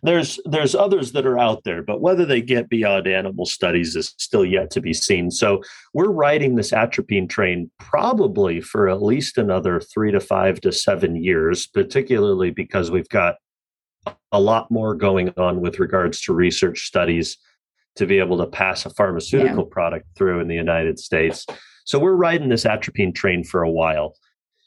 There's 0.02 0.40
there's 0.46 0.76
others 0.76 1.12
that 1.12 1.26
are 1.26 1.38
out 1.38 1.66
there 1.66 1.84
but 1.84 2.00
whether 2.00 2.26
they 2.26 2.42
get 2.42 2.70
beyond 2.70 3.06
animal 3.06 3.46
studies 3.46 3.98
is 3.98 4.14
still 4.18 4.46
yet 4.46 4.72
to 4.72 4.82
be 4.82 4.94
seen. 4.94 5.30
So 5.30 5.62
we're 5.94 6.12
riding 6.12 6.56
this 6.56 6.72
atropine 6.72 7.28
train 7.28 7.70
probably 7.80 8.62
for 8.62 8.88
at 8.88 9.02
least 9.02 9.38
another 9.38 9.82
three 9.82 10.12
to 10.14 10.22
five 10.22 10.62
to 10.62 10.72
seven 10.72 11.22
years 11.22 11.68
particularly 11.68 12.50
because 12.50 12.90
we've 12.90 13.10
got 13.10 13.36
a 14.32 14.40
lot 14.40 14.70
more 14.70 14.96
going 14.96 15.34
on 15.38 15.62
with 15.62 15.80
regards 15.80 16.22
to 16.22 16.34
research 16.34 16.86
studies 16.86 17.38
to 17.96 18.06
be 18.06 18.20
able 18.20 18.38
to 18.38 18.48
pass 18.48 18.86
a 18.86 18.90
pharmaceutical 18.92 19.64
yeah. 19.64 19.74
product 19.74 20.08
through 20.16 20.40
in 20.40 20.48
the 20.48 20.56
United 20.56 21.00
States. 21.00 21.46
So 21.86 22.00
we're 22.00 22.16
riding 22.16 22.50
this 22.50 22.66
atropine 22.66 23.14
train 23.14 23.44
for 23.44 23.64
a 23.64 23.70
while. 23.70 24.16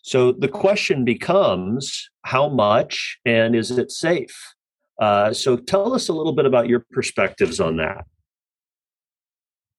So 0.02 0.32
the 0.32 0.48
question 0.48 1.04
becomes 1.04 2.10
how 2.24 2.48
much 2.48 3.18
and 3.24 3.54
is 3.54 3.70
it 3.70 3.92
safe? 3.92 4.54
Uh, 5.00 5.32
so 5.32 5.56
tell 5.56 5.94
us 5.94 6.08
a 6.08 6.12
little 6.12 6.32
bit 6.32 6.46
about 6.46 6.68
your 6.68 6.84
perspectives 6.90 7.60
on 7.60 7.76
that. 7.76 8.04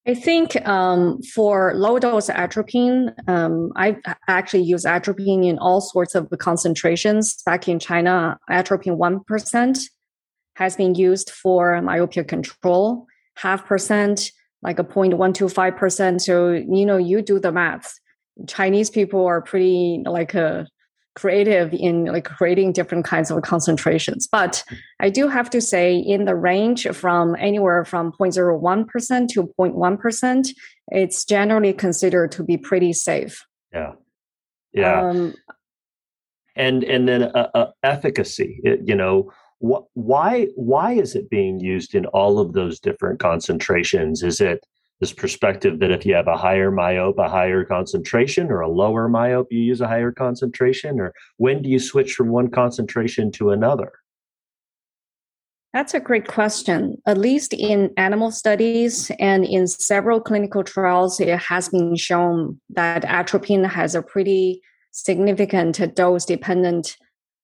I 0.05 0.13
think 0.13 0.67
um, 0.67 1.21
for 1.21 1.73
low 1.75 1.97
dose 1.97 2.29
atropine, 2.29 3.13
um, 3.27 3.71
I 3.77 3.97
actually 4.27 4.63
use 4.63 4.85
atropine 4.85 5.45
in 5.45 5.57
all 5.59 5.79
sorts 5.79 6.13
of 6.13 6.29
concentrations. 6.39 7.41
Back 7.45 7.69
in 7.69 7.79
China, 7.79 8.37
atropine 8.49 8.97
1% 8.97 9.79
has 10.55 10.75
been 10.75 10.95
used 10.95 11.29
for 11.29 11.81
myopia 11.81 12.25
control, 12.25 13.07
half 13.37 13.65
percent 13.65 14.31
like 14.61 14.79
a 14.79 14.83
0.125%. 14.83 16.21
So, 16.21 16.51
you 16.51 16.85
know, 16.85 16.97
you 16.97 17.21
do 17.21 17.39
the 17.39 17.51
math. 17.51 17.93
Chinese 18.47 18.89
people 18.89 19.25
are 19.25 19.41
pretty 19.41 20.01
like 20.05 20.33
a 20.33 20.45
uh, 20.45 20.65
creative 21.15 21.73
in 21.73 22.05
like 22.05 22.25
creating 22.25 22.73
different 22.73 23.05
kinds 23.05 23.29
of 23.29 23.41
concentrations. 23.43 24.27
But 24.31 24.63
I 24.99 25.09
do 25.09 25.27
have 25.27 25.49
to 25.51 25.61
say 25.61 25.95
in 25.95 26.25
the 26.25 26.35
range 26.35 26.87
from 26.89 27.35
anywhere 27.39 27.85
from 27.85 28.11
0.01% 28.13 29.27
to 29.29 29.53
0.1%, 29.59 30.47
it's 30.87 31.25
generally 31.25 31.73
considered 31.73 32.31
to 32.33 32.43
be 32.43 32.57
pretty 32.57 32.93
safe. 32.93 33.45
Yeah. 33.71 33.93
Yeah. 34.73 35.07
Um, 35.07 35.33
and 36.55 36.83
and 36.83 37.07
then 37.07 37.23
uh, 37.23 37.49
uh, 37.53 37.71
efficacy, 37.83 38.59
it, 38.63 38.81
you 38.85 38.95
know, 38.95 39.31
wh- 39.59 39.85
why 39.95 40.47
why 40.55 40.93
is 40.93 41.15
it 41.15 41.29
being 41.29 41.59
used 41.59 41.95
in 41.95 42.05
all 42.07 42.39
of 42.39 42.53
those 42.53 42.79
different 42.79 43.19
concentrations? 43.19 44.21
Is 44.21 44.39
it 44.39 44.65
this 44.99 45.13
perspective 45.13 45.79
that 45.79 45.91
if 45.91 46.05
you 46.05 46.13
have 46.13 46.27
a 46.27 46.37
higher 46.37 46.71
myope, 46.71 47.17
a 47.17 47.29
higher 47.29 47.65
concentration, 47.65 48.51
or 48.51 48.61
a 48.61 48.69
lower 48.69 49.09
myope, 49.09 49.47
you 49.51 49.59
use 49.59 49.81
a 49.81 49.87
higher 49.87 50.11
concentration? 50.11 50.99
Or 50.99 51.13
when 51.37 51.61
do 51.61 51.69
you 51.69 51.79
switch 51.79 52.13
from 52.13 52.29
one 52.29 52.49
concentration 52.49 53.31
to 53.33 53.51
another? 53.51 53.91
That's 55.73 55.95
a 55.95 55.99
great 55.99 56.27
question. 56.27 57.01
At 57.07 57.17
least 57.17 57.51
in 57.51 57.91
animal 57.97 58.29
studies 58.31 59.11
and 59.19 59.43
in 59.43 59.67
several 59.67 60.21
clinical 60.21 60.63
trials, 60.63 61.19
it 61.19 61.35
has 61.35 61.69
been 61.69 61.95
shown 61.95 62.61
that 62.69 63.03
atropine 63.05 63.65
has 63.65 63.95
a 63.95 64.03
pretty 64.03 64.61
significant 64.91 65.95
dose 65.95 66.25
dependent 66.25 66.95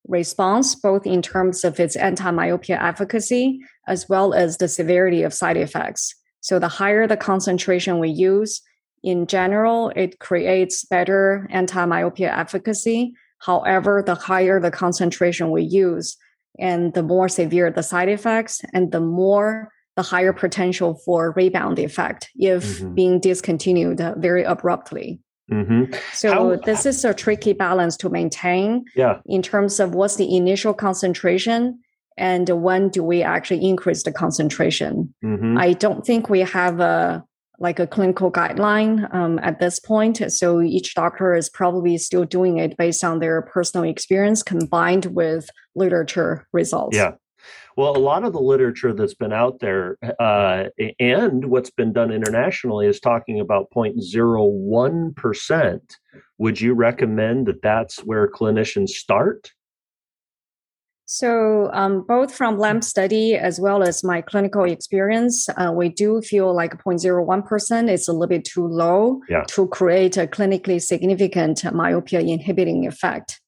response, 0.08 0.76
both 0.76 1.08
in 1.08 1.24
terms 1.24 1.64
of 1.64 1.80
its 1.80 1.96
anti 1.96 2.30
myopia 2.30 2.80
efficacy 2.82 3.60
as 3.88 4.08
well 4.08 4.36
as 4.36 4.58
the 4.58 4.68
severity 4.68 5.24
of 5.24 5.34
side 5.34 5.58
effects. 5.58 6.14
So, 6.42 6.60
the 6.60 6.68
higher 6.68 7.08
the 7.08 7.18
concentration 7.18 8.00
we 8.00 8.10
use, 8.10 8.62
in 9.04 9.28
general, 9.28 9.92
it 9.96 10.20
creates 10.20 10.86
better 10.86 11.48
anti 11.50 11.86
myopia 11.86 12.36
efficacy. 12.36 13.14
However, 13.40 14.04
the 14.06 14.16
higher 14.16 14.60
the 14.60 14.72
concentration 14.72 15.52
we 15.52 15.64
use, 15.64 16.18
and 16.60 16.94
the 16.94 17.04
more 17.04 17.30
severe 17.30 17.72
the 17.72 17.84
side 17.84 18.10
effects, 18.10 18.62
and 18.74 18.92
the 18.92 19.00
more 19.00 19.72
the 19.96 20.04
higher 20.04 20.34
potential 20.34 20.96
for 21.06 21.34
rebound 21.36 21.78
effect 21.78 22.30
if 22.36 22.64
mm-hmm. 22.64 22.94
being 22.94 23.20
discontinued 23.20 24.00
very 24.18 24.44
abruptly. 24.44 25.20
Mm-hmm. 25.52 25.94
So 26.14 26.32
How, 26.32 26.56
this 26.56 26.86
is 26.86 27.04
a 27.04 27.14
tricky 27.14 27.54
balance 27.54 27.98
to 27.98 28.10
maintain. 28.10 28.86
Yeah. 28.96 29.20
In 29.26 29.42
terms 29.42 29.80
of 29.80 29.96
what's 29.96 30.16
the 30.16 30.36
initial 30.36 30.74
concentration 30.74 31.80
and 32.20 32.48
when 32.50 32.90
do 32.90 33.04
we 33.04 33.24
actually 33.24 33.68
increase 33.68 34.04
the 34.04 34.12
concentration? 34.12 35.12
Mm-hmm. 35.24 35.58
I 35.58 35.74
don't 35.74 36.06
think 36.06 36.30
we 36.30 36.42
have 36.42 36.80
a 36.80 37.26
like 37.62 37.80
a 37.80 37.88
clinical 37.88 38.32
guideline 38.32 39.14
um, 39.14 39.38
at 39.40 39.60
this 39.60 39.80
point. 39.80 40.32
So 40.32 40.62
each 40.62 40.96
doctor 40.96 41.36
is 41.36 41.50
probably 41.50 41.98
still 41.98 42.24
doing 42.24 42.58
it 42.58 42.78
based 42.78 43.04
on 43.04 43.20
their 43.20 43.42
personal 43.42 43.90
experience 43.90 44.44
combined 44.44 45.08
with 45.08 45.50
literature 45.76 46.48
results. 46.54 46.96
Yeah. 46.96 47.16
Well, 47.76 47.96
a 47.96 48.00
lot 48.00 48.24
of 48.24 48.34
the 48.34 48.42
literature 48.42 48.94
that's 48.94 49.14
been 49.14 49.34
out 49.34 49.60
there 49.60 49.98
uh, 50.20 50.66
and 51.00 51.46
what's 51.46 51.70
been 51.70 51.94
done 51.94 52.12
internationally 52.12 52.88
is 52.88 53.00
talking 53.00 53.40
about 53.40 53.68
0.01%. 53.76 55.80
Would 56.38 56.62
you 56.62 56.74
recommend 56.74 57.48
that 57.48 57.62
that's 57.62 58.00
where 58.00 58.30
clinicians 58.30 58.90
start? 58.90 59.54
So, 61.12 61.72
um, 61.74 62.06
both 62.08 62.32
from 62.32 62.60
LAMP 62.60 62.84
study 62.84 63.34
as 63.34 63.60
well 63.60 63.82
as 63.82 64.04
my 64.04 64.22
clinical 64.22 64.64
experience, 64.64 65.50
uh, 65.50 65.72
we 65.76 65.90
do 65.90 66.22
feel 66.22 66.54
like 66.54 66.84
0.01% 66.84 67.92
is 67.92 68.08
a 68.08 68.14
little 68.14 68.28
bit 68.28 68.46
too 68.46 68.68
low 68.68 69.20
yeah. 69.28 69.44
to 69.48 69.68
create 69.70 70.18
a 70.18 70.28
clinically 70.28 70.80
significant 70.80 71.64
myopia 71.74 72.20
inhibiting 72.20 72.86
effect. 72.86 73.42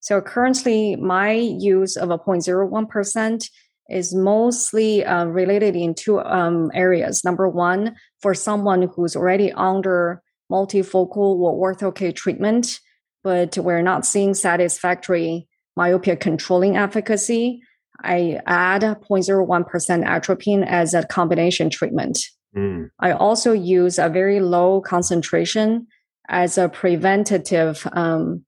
So, 0.00 0.20
currently, 0.20 0.96
my 0.96 1.30
use 1.30 1.96
of 1.96 2.10
a 2.10 2.18
0.01% 2.18 3.50
is 3.88 4.12
mostly 4.12 5.04
uh, 5.04 5.26
related 5.26 5.76
in 5.76 5.94
two 5.94 6.18
um, 6.18 6.72
areas. 6.74 7.22
Number 7.22 7.48
one, 7.48 7.94
for 8.20 8.34
someone 8.34 8.90
who's 8.96 9.14
already 9.14 9.52
under 9.52 10.24
multifocal 10.50 11.16
or 11.16 11.72
ortho-K 11.72 12.10
treatment, 12.10 12.80
but 13.22 13.56
we're 13.58 13.82
not 13.82 14.04
seeing 14.04 14.34
satisfactory 14.34 15.46
myopia 15.76 16.16
controlling 16.16 16.76
efficacy, 16.76 17.60
I 18.02 18.40
add 18.46 18.82
0.01% 18.82 20.04
atropine 20.04 20.64
as 20.64 20.94
a 20.94 21.06
combination 21.06 21.70
treatment. 21.70 22.18
Mm. 22.56 22.90
I 23.00 23.12
also 23.12 23.52
use 23.52 23.98
a 23.98 24.08
very 24.08 24.40
low 24.40 24.80
concentration 24.80 25.86
as 26.28 26.58
a 26.58 26.68
preventative 26.68 27.86
um, 27.92 28.44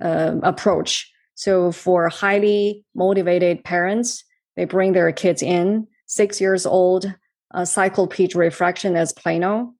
uh, 0.00 0.36
approach. 0.42 1.10
So 1.34 1.72
for 1.72 2.08
highly 2.08 2.84
motivated 2.94 3.64
parents, 3.64 4.24
they 4.56 4.64
bring 4.64 4.92
their 4.92 5.12
kids 5.12 5.42
in, 5.42 5.86
six 6.06 6.40
years 6.40 6.66
old, 6.66 7.14
uh, 7.54 7.60
cycloplegic 7.60 8.34
refraction 8.34 8.96
as 8.96 9.12
plano. 9.12 9.74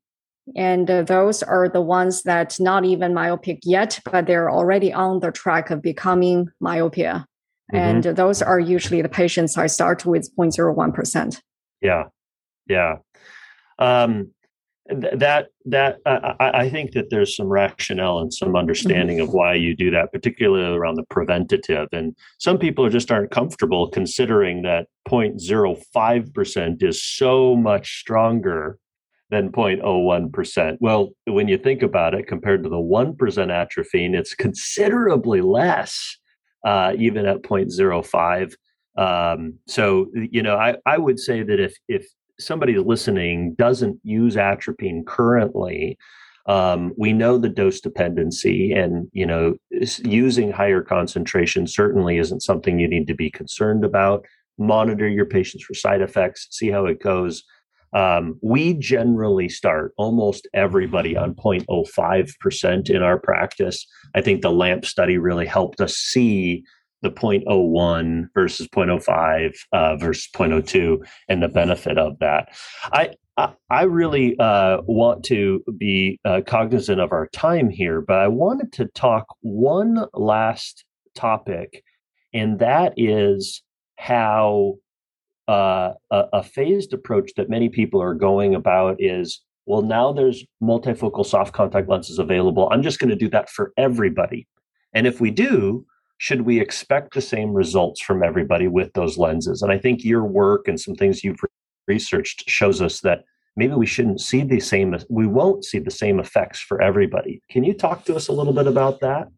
And 0.57 0.91
uh, 0.91 1.03
those 1.03 1.43
are 1.43 1.69
the 1.69 1.81
ones 1.81 2.23
that 2.23 2.59
not 2.61 2.85
even 2.85 3.15
myopic 3.15 3.61
yet, 3.65 4.01
but 4.05 4.27
they're 4.27 4.51
already 4.51 4.93
on 4.93 5.21
the 5.21 5.31
track 5.31 5.71
of 5.71 5.83
becoming 5.83 6.49
myopia. 6.61 7.27
Mm-hmm. 7.73 8.09
And 8.09 8.17
those 8.17 8.41
are 8.41 8.59
usually 8.59 9.03
the 9.03 9.09
patients 9.09 9.59
I 9.59 9.67
start 9.67 10.07
with 10.07 10.35
0.01%. 10.37 11.41
Yeah. 11.83 12.05
Yeah. 12.67 12.97
Um, 13.79 14.33
that 14.89 15.49
that 15.67 15.99
I, 16.07 16.35
I, 16.41 16.71
think 16.71 16.93
that 16.93 17.11
there's 17.11 17.37
some 17.37 17.49
rationale 17.49 18.21
and 18.21 18.33
some 18.33 18.57
understanding 18.57 19.21
of 19.21 19.35
why 19.35 19.55
you 19.55 19.77
do 19.77 19.91
that, 19.91 20.13
particularly 20.13 20.75
around 20.75 20.95
the 20.95 21.05
preventative. 21.11 21.89
And 21.93 22.17
some 22.39 22.59
people 22.59 22.89
just 22.89 23.13
aren't 23.13 23.31
comfortable 23.31 23.91
considering 23.91 24.63
that 24.63 24.87
0.05 25.07 26.33
percent 26.33 26.83
is 26.83 27.05
so 27.05 27.55
much 27.55 28.01
stronger 28.01 28.79
than 29.31 29.53
0.01 29.53 30.33
percent. 30.33 30.79
Well, 30.81 31.11
when 31.27 31.49
you 31.49 31.59
think 31.59 31.83
about 31.83 32.15
it, 32.15 32.27
compared 32.27 32.63
to 32.63 32.69
the 32.69 32.81
one 32.81 33.17
percent 33.17 33.51
atropine, 33.51 34.15
it's 34.15 34.35
considerably 34.35 35.41
less, 35.41 36.17
uh, 36.65 36.95
even 36.99 37.27
at 37.27 37.43
0.05. 37.43 38.55
Um, 38.97 39.55
so 39.67 40.07
you 40.15 40.43
know, 40.43 40.57
I, 40.57 40.77
I 40.87 40.99
would 40.99 41.19
say 41.19 41.43
that 41.43 41.61
if 41.61 41.77
if 41.89 42.07
somebody 42.41 42.79
listening 42.79 43.55
doesn't 43.55 44.01
use 44.03 44.37
atropine 44.37 45.05
currently, 45.05 45.99
um, 46.47 46.95
we 46.97 47.13
know 47.13 47.37
the 47.37 47.49
dose 47.49 47.81
dependency, 47.81 48.73
and 48.73 49.09
you 49.13 49.27
know 49.27 49.55
using 49.71 50.51
higher 50.51 50.83
concentration 50.83 51.67
certainly 51.67 52.19
isn't 52.19 52.43
something 52.43 52.79
you 52.79 52.89
need 52.89 53.07
to 53.09 53.15
be 53.15 53.31
concerned 53.31 53.85
about. 53.85 54.25
Monitor 54.57 55.07
your 55.07 55.27
patients 55.27 55.65
for 55.65 55.75
side 55.75 56.01
effects, 56.01 56.49
see 56.51 56.71
how 56.71 56.87
it 56.87 57.01
goes. 57.01 57.45
Um, 57.93 58.39
we 58.43 58.75
generally 58.75 59.49
start 59.49 59.93
almost 59.97 60.47
everybody 60.55 61.17
on 61.17 61.35
0.05% 61.35 62.91
in 62.91 63.03
our 63.03 63.19
practice. 63.19 63.87
I 64.15 64.21
think 64.21 64.43
the 64.43 64.53
LAMP 64.53 64.85
study 64.85 65.19
really 65.19 65.47
helped 65.47 65.81
us 65.81 65.97
see 65.97 66.65
the 67.03 67.11
0.01 67.11 68.27
versus 68.35 68.69
0.05 68.69 69.57
uh, 69.73 69.97
versus 69.97 70.29
0.02 70.35 70.99
and 71.29 71.43
the 71.43 71.49
benefit 71.49 71.99
of 71.99 72.19
that. 72.19 72.49
I 72.93 73.15
I, 73.71 73.83
really 73.85 74.37
uh, 74.39 74.79
want 74.87 75.25
to 75.27 75.63
be 75.79 76.19
uh, 76.25 76.41
cognizant 76.45 77.01
of 77.01 77.13
our 77.13 77.29
time 77.29 77.71
here, 77.71 78.01
but 78.01 78.19
I 78.19 78.27
wanted 78.27 78.73
to 78.75 78.87
talk 78.87 79.27
one 79.43 80.07
last 80.13 80.85
topic, 81.15 81.85
and 82.35 82.59
that 82.59 82.95
is 82.97 83.63
how 83.97 84.75
uh, 85.49 85.95
a, 86.11 86.25
a 86.35 86.43
phased 86.43 86.93
approach 86.93 87.33
that 87.37 87.49
many 87.49 87.69
people 87.69 88.01
are 88.03 88.15
going 88.15 88.55
about 88.55 88.97
is 88.99 89.43
well, 89.69 89.83
now 89.83 90.13
there's 90.13 90.47
multifocal 90.63 91.27
soft 91.27 91.53
contact 91.53 91.91
lenses 91.91 92.19
available. 92.19 92.71
I'm 92.73 92.83
just 92.83 92.99
going 92.99 93.11
to 93.11 93.17
do 93.17 93.29
that 93.29 93.51
for 93.51 93.75
everybody. 93.77 94.47
And 94.95 95.07
if 95.07 95.21
we 95.21 95.31
do, 95.31 95.85
should 96.17 96.41
we 96.43 96.59
expect 96.59 97.13
the 97.13 97.21
same 97.21 97.53
results 97.53 98.01
from 98.01 98.23
everybody 98.23 98.67
with 98.67 98.91
those 98.95 99.19
lenses? 99.19 99.61
And 99.61 99.71
I 99.71 99.77
think 99.77 100.05
your 100.05 100.25
work 100.25 100.69
and 100.69 100.81
some 100.81 100.95
things 100.95 101.23
you've 101.23 101.39
researched 101.87 102.49
shows 102.49 102.81
us 102.81 103.01
that 103.03 103.25
maybe 103.57 103.75
we 103.75 103.85
shouldn't 103.85 104.23
see 104.23 104.43
the 104.43 104.59
same 104.59 104.97
we 105.11 105.27
won't 105.27 105.67
see 105.67 105.79
the 105.79 105.91
same 105.91 106.19
effects 106.19 106.61
for 106.61 106.81
everybody. 106.81 107.43
Can 107.51 107.63
you 107.63 107.75
talk 107.75 108.07
to 108.07 108.17
us 108.17 108.29
a 108.29 108.33
little 108.33 108.55
bit 108.55 108.67
about 108.67 109.01
that? 109.01 109.29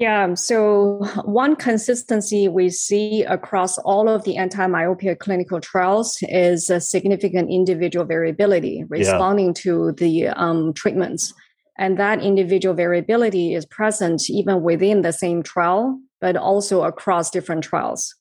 Yeah, 0.00 0.32
so 0.32 1.06
one 1.24 1.54
consistency 1.54 2.48
we 2.48 2.70
see 2.70 3.22
across 3.24 3.76
all 3.78 4.08
of 4.08 4.24
the 4.24 4.38
anti 4.38 4.66
myopia 4.66 5.14
clinical 5.14 5.60
trials 5.60 6.18
is 6.22 6.70
a 6.70 6.80
significant 6.80 7.50
individual 7.50 8.06
variability 8.06 8.84
responding 8.88 9.48
yeah. 9.48 9.62
to 9.62 9.92
the 9.92 10.28
um, 10.28 10.72
treatments. 10.72 11.34
And 11.78 11.98
that 11.98 12.22
individual 12.22 12.74
variability 12.74 13.54
is 13.54 13.66
present 13.66 14.28
even 14.28 14.62
within 14.62 15.02
the 15.02 15.12
same 15.12 15.42
trial, 15.42 16.00
but 16.20 16.36
also 16.36 16.82
across 16.82 17.30
different 17.30 17.62
trials. 17.62 18.14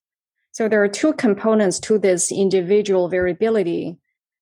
So 0.52 0.68
there 0.68 0.84
are 0.84 0.90
two 0.90 1.14
components 1.14 1.80
to 1.82 1.98
this 1.98 2.32
individual 2.32 3.10
variability. 3.10 3.98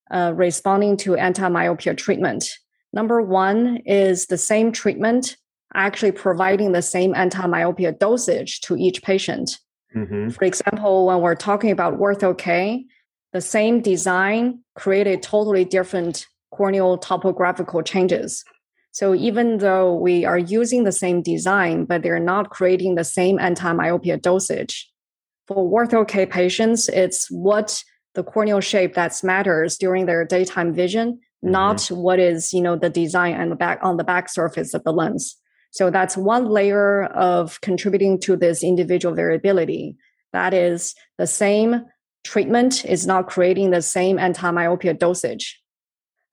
uh, 0.09 0.31
responding 0.33 0.95
to 0.95 1.17
anti-myopia 1.17 1.93
treatment. 1.93 2.49
Number 2.93 3.21
one 3.21 3.81
is 3.85 4.27
the 4.27 4.37
same 4.37 4.71
treatment 4.71 5.35
actually 5.77 6.11
providing 6.11 6.73
the 6.73 6.81
same 6.81 7.15
anti-myopia 7.15 7.93
dosage 7.93 8.59
to 8.61 8.75
each 8.75 9.01
patient. 9.03 9.59
Mm-hmm. 9.95 10.29
For 10.29 10.43
example, 10.43 11.05
when 11.05 11.21
we're 11.21 11.35
talking 11.35 11.71
about 11.71 11.97
Ortho-K, 11.97 12.85
the 13.31 13.41
same 13.41 13.81
design 13.81 14.59
created 14.75 15.21
totally 15.21 15.63
different 15.63 16.25
corneal 16.51 16.97
topographical 16.97 17.83
changes. 17.83 18.43
So 18.91 19.13
even 19.13 19.59
though 19.59 19.93
we 19.95 20.25
are 20.25 20.39
using 20.39 20.83
the 20.83 20.91
same 20.91 21.21
design, 21.21 21.85
but 21.85 22.01
they're 22.01 22.19
not 22.19 22.49
creating 22.49 22.95
the 22.95 23.03
same 23.03 23.37
anti-myopia 23.39 24.17
dosage. 24.17 24.91
For 25.45 25.57
Ortho-K 25.57 26.25
patients, 26.25 26.89
it's 26.89 27.29
what 27.29 27.83
the 28.15 28.23
corneal 28.23 28.59
shape 28.59 28.95
that 28.95 29.13
matters 29.23 29.77
during 29.77 30.07
their 30.07 30.25
daytime 30.25 30.73
vision, 30.73 31.13
mm-hmm. 31.13 31.51
not 31.51 31.85
what 31.87 32.19
is, 32.19 32.51
you 32.51 32.61
know, 32.61 32.75
the 32.75 32.89
design 32.89 33.35
and 33.35 33.51
the 33.51 33.55
back 33.55 33.79
on 33.83 33.97
the 33.97 34.03
back 34.03 34.29
surface 34.29 34.73
of 34.73 34.83
the 34.83 34.91
lens. 34.91 35.37
So 35.77 35.91
that's 35.91 36.17
one 36.17 36.49
layer 36.49 37.03
of 37.03 37.61
contributing 37.61 38.19
to 38.21 38.35
this 38.35 38.63
individual 38.63 39.13
variability. 39.13 39.95
That 40.33 40.51
is 40.51 40.95
the 41.19 41.27
same 41.27 41.85
treatment 42.23 42.83
is 42.83 43.05
not 43.05 43.27
creating 43.27 43.69
the 43.69 43.83
same 43.83 44.17
anti-myopia 44.17 44.95
dosage. 44.95 45.61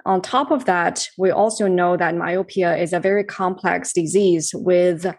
On 0.07 0.23
top 0.23 0.51
of 0.51 0.65
that, 0.65 1.07
we 1.19 1.31
also 1.31 1.69
know 1.69 1.95
that 1.95 2.17
myopia 2.17 2.75
is 2.75 2.95
a 2.95 3.01
very 3.01 3.23
complex 3.23 3.93
disease 3.93 4.51
with 4.55 5.15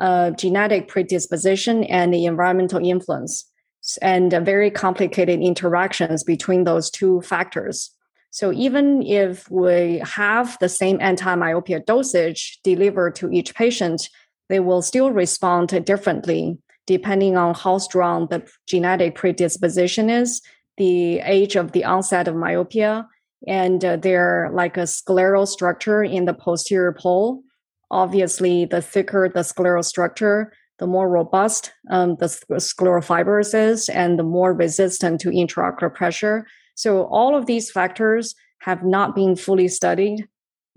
a 0.00 0.34
genetic 0.36 0.88
predisposition 0.88 1.84
and 1.84 2.12
the 2.12 2.24
environmental 2.26 2.84
influence 2.84 3.48
and 4.02 4.32
very 4.44 4.72
complicated 4.72 5.38
interactions 5.38 6.24
between 6.24 6.64
those 6.64 6.90
two 6.90 7.20
factors. 7.20 7.94
So 8.30 8.52
even 8.52 9.02
if 9.02 9.50
we 9.50 10.02
have 10.04 10.56
the 10.60 10.68
same 10.68 10.98
anti-myopia 11.00 11.80
dosage 11.80 12.60
delivered 12.62 13.14
to 13.16 13.30
each 13.30 13.54
patient, 13.54 14.08
they 14.48 14.60
will 14.60 14.82
still 14.82 15.10
respond 15.10 15.68
differently 15.84 16.58
depending 16.86 17.36
on 17.36 17.54
how 17.54 17.76
strong 17.76 18.26
the 18.28 18.42
genetic 18.66 19.14
predisposition 19.14 20.08
is, 20.08 20.40
the 20.78 21.18
age 21.18 21.54
of 21.54 21.72
the 21.72 21.84
onset 21.84 22.26
of 22.26 22.34
myopia, 22.34 23.06
and 23.46 23.84
uh, 23.84 23.96
they're 23.96 24.50
like 24.54 24.78
a 24.78 24.82
scleral 24.82 25.46
structure 25.46 26.02
in 26.02 26.24
the 26.24 26.32
posterior 26.32 26.92
pole. 26.92 27.42
Obviously, 27.90 28.64
the 28.64 28.80
thicker 28.80 29.28
the 29.28 29.40
scleral 29.40 29.84
structure, 29.84 30.52
the 30.78 30.86
more 30.86 31.08
robust 31.08 31.72
um, 31.90 32.16
the 32.20 32.26
scleral 32.26 33.04
fibers 33.04 33.52
is, 33.52 33.90
and 33.90 34.18
the 34.18 34.22
more 34.22 34.54
resistant 34.54 35.20
to 35.20 35.28
intraocular 35.28 35.94
pressure. 35.94 36.46
So 36.78 37.06
all 37.06 37.34
of 37.34 37.46
these 37.46 37.72
factors 37.72 38.36
have 38.60 38.84
not 38.84 39.16
been 39.16 39.34
fully 39.34 39.66
studied. 39.66 40.28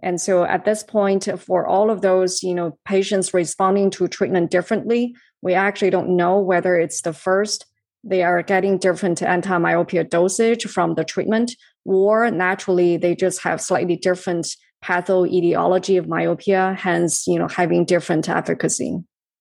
And 0.01 0.19
so 0.19 0.43
at 0.43 0.65
this 0.65 0.81
point, 0.81 1.29
for 1.39 1.67
all 1.67 1.91
of 1.91 2.01
those, 2.01 2.41
you 2.41 2.55
know, 2.55 2.75
patients 2.85 3.35
responding 3.35 3.91
to 3.91 4.07
treatment 4.07 4.49
differently, 4.49 5.15
we 5.43 5.53
actually 5.53 5.91
don't 5.91 6.17
know 6.17 6.39
whether 6.39 6.75
it's 6.75 7.01
the 7.03 7.13
first 7.13 7.67
they 8.03 8.23
are 8.23 8.41
getting 8.41 8.79
different 8.79 9.21
anti-myopia 9.21 10.03
dosage 10.03 10.65
from 10.65 10.95
the 10.95 11.03
treatment 11.03 11.55
or 11.85 12.31
naturally 12.31 12.97
they 12.97 13.13
just 13.13 13.43
have 13.43 13.61
slightly 13.61 13.95
different 13.95 14.47
patho 14.83 15.31
etiology 15.31 15.97
of 15.97 16.07
myopia, 16.07 16.75
hence, 16.79 17.27
you 17.27 17.37
know, 17.37 17.47
having 17.47 17.85
different 17.85 18.27
efficacy. 18.27 18.97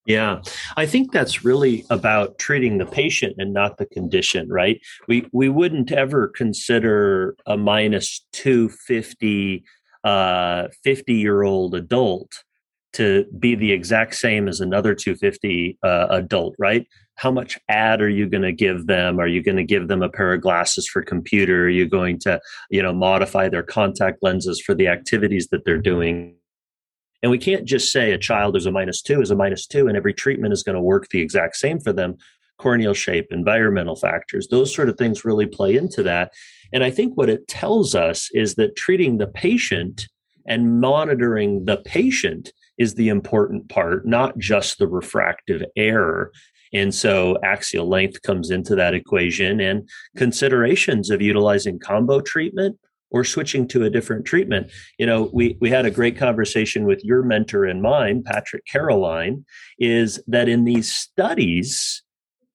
Yeah, 0.07 0.41
I 0.77 0.87
think 0.87 1.13
that's 1.13 1.45
really 1.45 1.85
about 1.91 2.39
treating 2.39 2.79
the 2.79 2.87
patient 2.87 3.35
and 3.39 3.53
not 3.53 3.77
the 3.77 3.87
condition, 3.87 4.49
right? 4.49 4.81
We 5.09 5.27
we 5.33 5.49
wouldn't 5.49 5.93
ever 5.93 6.29
consider 6.29 7.37
a 7.47 7.57
minus 7.57 8.27
250 8.33 9.63
uh 10.03 10.69
50 10.83 11.15
year 11.15 11.43
old 11.43 11.75
adult 11.75 12.45
to 12.95 13.25
be 13.39 13.55
the 13.55 13.73
exact 13.73 14.15
same 14.17 14.49
as 14.49 14.61
another 14.61 14.95
250 14.95 15.79
uh, 15.83 16.07
adult, 16.11 16.55
right? 16.59 16.87
how 17.21 17.31
much 17.31 17.59
ad 17.69 18.01
are 18.01 18.09
you 18.09 18.27
going 18.27 18.43
to 18.43 18.53
give 18.53 18.87
them 18.87 19.21
are 19.21 19.27
you 19.27 19.43
going 19.43 19.57
to 19.57 19.65
give 19.65 19.89
them 19.89 20.03
a 20.03 20.09
pair 20.09 20.33
of 20.33 20.41
glasses 20.41 20.89
for 20.89 21.03
computer 21.03 21.65
are 21.65 21.69
you 21.69 21.87
going 21.87 22.19
to 22.19 22.41
you 22.71 22.83
know 22.83 22.95
modify 22.95 23.47
their 23.49 23.63
contact 23.63 24.19
lenses 24.23 24.61
for 24.61 24.75
the 24.75 24.89
activities 24.89 25.49
that 25.49 25.65
they're 25.67 25.77
doing 25.77 26.35
and 27.23 27.31
we 27.31 27.39
can't 27.39 27.65
just 27.65 27.93
say 27.93 28.13
a 28.13 28.19
child 28.19 28.57
is 28.57 28.67
a 28.67 28.73
minus 28.73 29.03
two 29.03 29.21
is 29.21 29.31
a 29.31 29.37
minus 29.37 29.67
two 29.67 29.89
and 29.89 29.97
every 29.97 30.15
treatment 30.15 30.53
is 30.53 30.63
going 30.63 30.77
to 30.77 30.83
work 30.83 31.09
the 31.09 31.21
exact 31.21 31.57
same 31.57 31.81
for 31.81 31.93
them 31.93 32.17
corneal 32.59 32.95
shape 32.95 33.29
environmental 33.31 33.97
factors 33.97 34.49
those 34.49 34.75
sort 34.75 34.89
of 34.89 34.97
things 34.97 35.25
really 35.25 35.47
play 35.47 35.77
into 35.77 36.03
that 36.03 36.33
and 36.73 36.85
i 36.85 36.91
think 36.91 37.17
what 37.17 37.31
it 37.31 37.49
tells 37.49 37.95
us 37.95 38.29
is 38.35 38.55
that 38.57 38.77
treating 38.77 39.19
the 39.19 39.27
patient 39.27 40.07
and 40.47 40.81
monitoring 40.81 41.65
the 41.65 41.79
patient 41.79 42.53
is 42.81 42.95
the 42.95 43.09
important 43.09 43.69
part, 43.69 44.07
not 44.07 44.37
just 44.39 44.79
the 44.79 44.89
refractive 44.89 45.63
error. 45.77 46.33
And 46.73 46.95
so 46.95 47.37
axial 47.45 47.89
length 47.89 48.23
comes 48.23 48.51
into 48.51 48.75
that 48.77 48.95
equation 48.95 49.61
and 49.61 49.89
considerations 50.17 51.11
of 51.11 51.21
utilizing 51.21 51.79
combo 51.79 52.21
treatment 52.21 52.79
or 53.11 53.25
switching 53.25 53.67
to 53.69 53.85
a 53.85 53.91
different 53.91 54.25
treatment. 54.25 54.71
You 54.99 55.07
know, 55.07 55.31
we 55.33 55.57
we 55.61 55.71
had 55.71 55.87
a 55.87 55.91
great 55.91 56.17
conversation 56.17 56.85
with 56.85 57.05
your 57.05 57.23
mentor 57.23 57.65
and 57.65 57.83
mine, 57.83 58.23
Patrick 58.23 58.65
Caroline, 58.67 59.45
is 59.79 60.23
that 60.27 60.49
in 60.49 60.65
these 60.65 60.93
studies, 60.93 62.03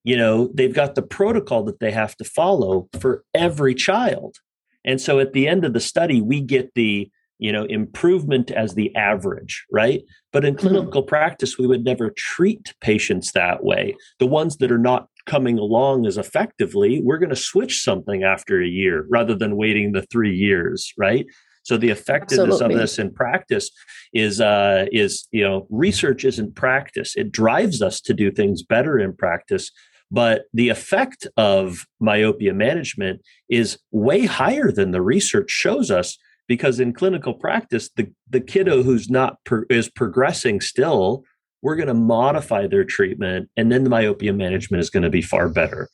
you 0.04 0.16
know, 0.16 0.50
they've 0.54 0.74
got 0.74 0.94
the 0.94 1.02
protocol 1.02 1.64
that 1.64 1.80
they 1.80 1.90
have 1.92 2.16
to 2.16 2.24
follow 2.24 2.88
for 3.00 3.24
every 3.34 3.74
child. 3.74 4.36
And 4.84 5.00
so 5.00 5.18
at 5.18 5.32
the 5.32 5.48
end 5.48 5.64
of 5.64 5.72
the 5.72 5.80
study, 5.80 6.20
we 6.20 6.40
get 6.40 6.72
the 6.74 7.10
you 7.38 7.52
know 7.52 7.64
improvement 7.64 8.50
as 8.50 8.74
the 8.74 8.94
average 8.96 9.66
right 9.70 10.02
but 10.32 10.42
in 10.42 10.54
mm-hmm. 10.54 10.68
clinical 10.68 11.02
practice 11.02 11.58
we 11.58 11.66
would 11.66 11.84
never 11.84 12.10
treat 12.10 12.74
patients 12.80 13.32
that 13.32 13.62
way 13.62 13.94
the 14.18 14.26
ones 14.26 14.56
that 14.56 14.72
are 14.72 14.78
not 14.78 15.08
coming 15.26 15.58
along 15.58 16.06
as 16.06 16.16
effectively 16.16 17.00
we're 17.02 17.18
going 17.18 17.30
to 17.30 17.36
switch 17.36 17.82
something 17.82 18.22
after 18.22 18.62
a 18.62 18.66
year 18.66 19.06
rather 19.10 19.34
than 19.34 19.56
waiting 19.56 19.92
the 19.92 20.02
3 20.02 20.34
years 20.34 20.92
right 20.96 21.26
so 21.66 21.76
the 21.76 21.90
effectiveness 21.90 22.54
Absolutely. 22.54 22.74
of 22.76 22.80
this 22.80 22.98
in 23.00 23.12
practice 23.12 23.70
is 24.12 24.40
uh, 24.40 24.86
is 24.92 25.26
you 25.32 25.42
know 25.42 25.66
research 25.68 26.24
isn't 26.24 26.54
practice. 26.54 27.16
It 27.16 27.32
drives 27.32 27.82
us 27.82 28.00
to 28.02 28.14
do 28.14 28.30
things 28.30 28.62
better 28.62 29.00
in 29.00 29.12
practice, 29.12 29.72
but 30.08 30.44
the 30.54 30.68
effect 30.68 31.26
of 31.36 31.84
myopia 31.98 32.54
management 32.54 33.20
is 33.48 33.78
way 33.90 34.26
higher 34.26 34.70
than 34.70 34.92
the 34.92 35.02
research 35.02 35.50
shows 35.50 35.90
us 35.90 36.16
because 36.46 36.78
in 36.78 36.92
clinical 36.92 37.34
practice 37.34 37.90
the 37.96 38.12
the 38.30 38.40
kiddo 38.40 38.84
who's 38.84 39.10
not 39.10 39.38
is 39.68 39.90
progressing 39.90 40.60
still 40.60 41.24
we're 41.66 41.74
going 41.74 41.88
to 41.88 41.94
modify 41.94 42.64
their 42.64 42.84
treatment 42.84 43.50
and 43.56 43.72
then 43.72 43.82
the 43.82 43.90
myopia 43.90 44.32
management 44.32 44.80
is 44.80 44.88
going 44.88 45.02
to 45.02 45.10
be 45.10 45.20
far 45.20 45.48
better 45.48 45.88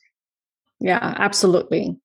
yeah 0.79 1.15
absolutely 1.17 1.97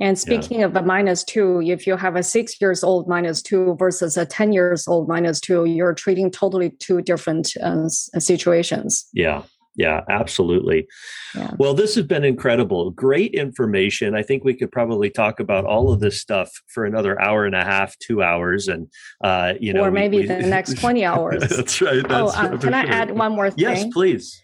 and 0.00 0.18
speaking 0.18 0.58
yeah. 0.58 0.66
of 0.66 0.74
the 0.74 0.82
minus 0.82 1.22
two, 1.22 1.62
if 1.62 1.86
you 1.86 1.96
have 1.96 2.16
a 2.16 2.22
six 2.24 2.60
years 2.60 2.82
old 2.82 3.06
minus 3.06 3.40
two 3.40 3.76
versus 3.78 4.16
a 4.16 4.26
10 4.26 4.52
years 4.52 4.88
old 4.88 5.06
minus 5.08 5.38
two, 5.38 5.66
you're 5.66 5.94
treating 5.94 6.32
totally 6.32 6.70
two 6.80 7.00
different 7.00 7.52
uh, 7.62 7.88
situations. 7.88 9.06
Yeah. 9.12 9.42
Yeah, 9.76 10.02
absolutely. 10.08 10.86
Yeah. 11.34 11.50
Well, 11.58 11.74
this 11.74 11.96
has 11.96 12.06
been 12.06 12.24
incredible. 12.24 12.90
Great 12.90 13.34
information. 13.34 14.14
I 14.14 14.22
think 14.22 14.44
we 14.44 14.54
could 14.54 14.70
probably 14.70 15.10
talk 15.10 15.40
about 15.40 15.64
all 15.64 15.92
of 15.92 16.00
this 16.00 16.20
stuff 16.20 16.50
for 16.68 16.84
another 16.84 17.20
hour 17.20 17.44
and 17.44 17.54
a 17.54 17.64
half, 17.64 17.98
two 17.98 18.22
hours, 18.22 18.68
and 18.68 18.88
uh, 19.22 19.54
you 19.60 19.72
know, 19.72 19.82
or 19.82 19.90
maybe 19.90 20.18
we, 20.18 20.26
the 20.26 20.38
next 20.42 20.78
twenty 20.78 21.04
hours. 21.04 21.48
that's 21.48 21.80
right. 21.80 22.06
That's 22.06 22.36
oh, 22.36 22.40
uh, 22.40 22.56
can. 22.58 22.74
I 22.74 22.84
add 22.84 23.10
one 23.16 23.32
more 23.32 23.50
thing? 23.50 23.58
Yes, 23.58 23.84
please. 23.92 24.40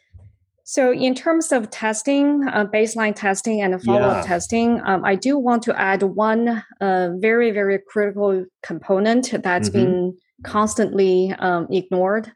So, 0.64 0.92
in 0.92 1.14
terms 1.16 1.50
of 1.50 1.70
testing, 1.70 2.46
uh, 2.46 2.64
baseline 2.64 3.14
testing 3.14 3.60
and 3.60 3.80
follow 3.82 4.02
up 4.02 4.24
yeah. 4.24 4.28
testing, 4.28 4.80
um, 4.84 5.04
I 5.04 5.16
do 5.16 5.36
want 5.36 5.64
to 5.64 5.80
add 5.80 6.02
one 6.04 6.62
uh, 6.80 7.08
very, 7.16 7.50
very 7.50 7.80
critical 7.88 8.46
component 8.62 9.32
that's 9.42 9.68
mm-hmm. 9.68 9.78
been 9.78 10.18
constantly 10.44 11.34
um, 11.40 11.66
ignored 11.70 12.32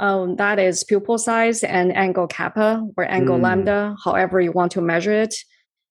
um, 0.00 0.36
that 0.36 0.58
is 0.58 0.84
pupil 0.84 1.18
size 1.18 1.62
and 1.62 1.96
angle 1.96 2.26
kappa 2.26 2.82
or 2.96 3.04
angle 3.04 3.38
mm. 3.38 3.42
lambda, 3.42 3.96
however 4.04 4.40
you 4.40 4.52
want 4.52 4.72
to 4.72 4.80
measure 4.80 5.12
it. 5.12 5.34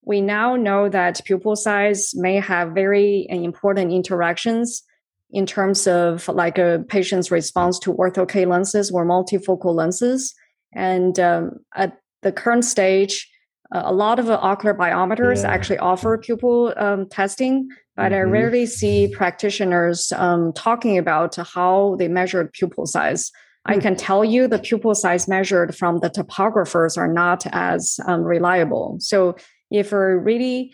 We 0.06 0.20
now 0.20 0.58
know 0.58 0.90
that 0.90 1.22
pupil 1.24 1.56
size 1.56 2.12
may 2.14 2.36
have 2.36 2.72
very 2.72 3.26
important 3.30 3.94
interactions 3.94 4.84
in 5.32 5.46
terms 5.46 5.88
of 5.88 6.28
like 6.28 6.58
a 6.58 6.84
patient's 6.90 7.32
response 7.32 7.80
to 7.80 7.94
ortho-K 7.94 8.46
lenses 8.46 8.92
or 8.92 9.06
multifocal 9.06 9.74
lenses. 9.74 10.36
And 10.74 11.18
um, 11.20 11.60
at 11.74 11.98
the 12.22 12.32
current 12.32 12.66
stage, 12.66 13.30
a 13.72 13.94
lot 13.94 14.20
of 14.20 14.30
ocular 14.30 14.76
biometers 14.76 15.42
yeah. 15.42 15.52
actually 15.52 15.80
offer 15.80 16.18
pupil 16.18 16.74
um, 16.78 17.08
testing, 17.10 17.70
but 17.96 18.12
mm-hmm. 18.12 18.16
I 18.16 18.32
rarely 18.32 18.66
see 18.66 19.08
practitioners 19.08 20.12
um, 20.16 20.54
talking 20.54 20.98
about 20.98 21.36
how 21.36 21.96
they 21.98 22.08
measure 22.08 22.48
pupil 22.54 22.86
size. 22.86 23.32
I 23.66 23.80
can 23.80 23.96
tell 23.96 24.26
you 24.26 24.48
the 24.48 24.60
pupil 24.60 24.96
size 24.96 25.28
measured 25.28 25.76
from 25.76 26.00
the 26.00 26.10
topographers 26.10 26.98
are 26.98 27.12
not 27.12 27.46
as 27.52 28.00
um, 28.08 28.24
reliable. 28.24 28.98
So 29.00 29.36
if 29.72 29.92
we're 29.92 30.18
really 30.18 30.74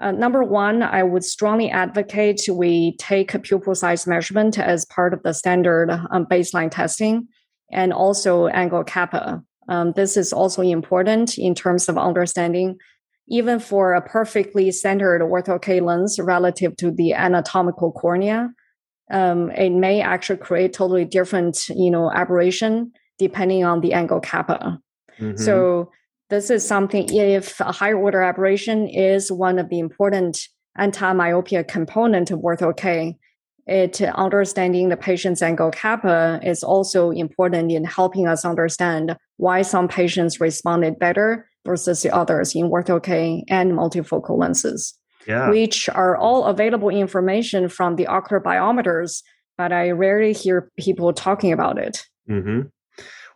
Uh, 0.00 0.10
number 0.10 0.42
one, 0.42 0.82
I 0.82 1.02
would 1.02 1.24
strongly 1.24 1.70
advocate 1.70 2.42
we 2.50 2.96
take 2.98 3.32
a 3.32 3.38
pupil 3.38 3.74
size 3.74 4.10
measurement 4.10 4.58
as 4.58 4.84
part 4.84 5.14
of 5.14 5.22
the 5.22 5.32
standard 5.32 5.88
um, 6.10 6.26
baseline 6.26 6.70
testing 6.70 7.28
and 7.70 7.92
also 7.92 8.48
angle 8.48 8.84
kappa. 8.84 9.40
Um, 9.68 9.92
this 9.92 10.16
is 10.16 10.32
also 10.32 10.62
important 10.62 11.38
in 11.38 11.54
terms 11.54 11.88
of 11.88 11.96
understanding, 11.96 12.76
even 13.28 13.60
for 13.60 13.94
a 13.94 14.02
perfectly 14.02 14.72
centered 14.72 15.22
ortho 15.22 15.58
K 15.58 15.80
lens 15.80 16.18
relative 16.18 16.74
to 16.76 16.90
the 16.90 17.14
anatomical 17.14 17.92
cornea, 17.92 18.50
um, 19.10 19.50
it 19.50 19.70
may 19.70 20.00
actually 20.00 20.38
create 20.38 20.72
totally 20.72 21.04
different, 21.04 21.68
you 21.68 21.90
know, 21.90 22.10
aberration 22.10 22.92
depending 23.18 23.64
on 23.64 23.80
the 23.80 23.92
angle 23.92 24.20
kappa. 24.20 24.78
Mm-hmm. 25.20 25.36
So 25.36 25.90
this 26.30 26.50
is 26.50 26.66
something 26.66 27.08
if 27.14 27.60
a 27.60 27.70
higher 27.70 27.96
order 27.96 28.22
aberration 28.22 28.88
is 28.88 29.30
one 29.30 29.58
of 29.58 29.68
the 29.68 29.78
important 29.78 30.38
anti-myopia 30.76 31.64
component 31.64 32.30
of 32.30 32.40
ortho 32.40 32.76
K, 32.76 33.16
it 33.66 34.02
understanding 34.02 34.88
the 34.88 34.96
patient's 34.96 35.42
angle 35.42 35.70
kappa 35.70 36.40
is 36.42 36.62
also 36.62 37.10
important 37.10 37.70
in 37.70 37.84
helping 37.84 38.26
us 38.26 38.44
understand 38.44 39.16
why 39.36 39.62
some 39.62 39.86
patients 39.86 40.40
responded 40.40 40.98
better 40.98 41.48
versus 41.64 42.02
the 42.02 42.14
others 42.14 42.54
in 42.54 42.70
ortho 42.70 43.02
K 43.02 43.44
and 43.48 43.72
multifocal 43.72 44.38
lenses, 44.38 44.94
yeah. 45.26 45.50
which 45.50 45.88
are 45.88 46.16
all 46.16 46.44
available 46.44 46.90
information 46.90 47.68
from 47.68 47.96
the 47.96 48.06
ocular 48.06 48.40
biometers, 48.40 49.22
but 49.56 49.72
I 49.72 49.90
rarely 49.90 50.32
hear 50.32 50.70
people 50.78 51.12
talking 51.12 51.52
about 51.52 51.78
it. 51.78 52.04
Mm-hmm. 52.28 52.68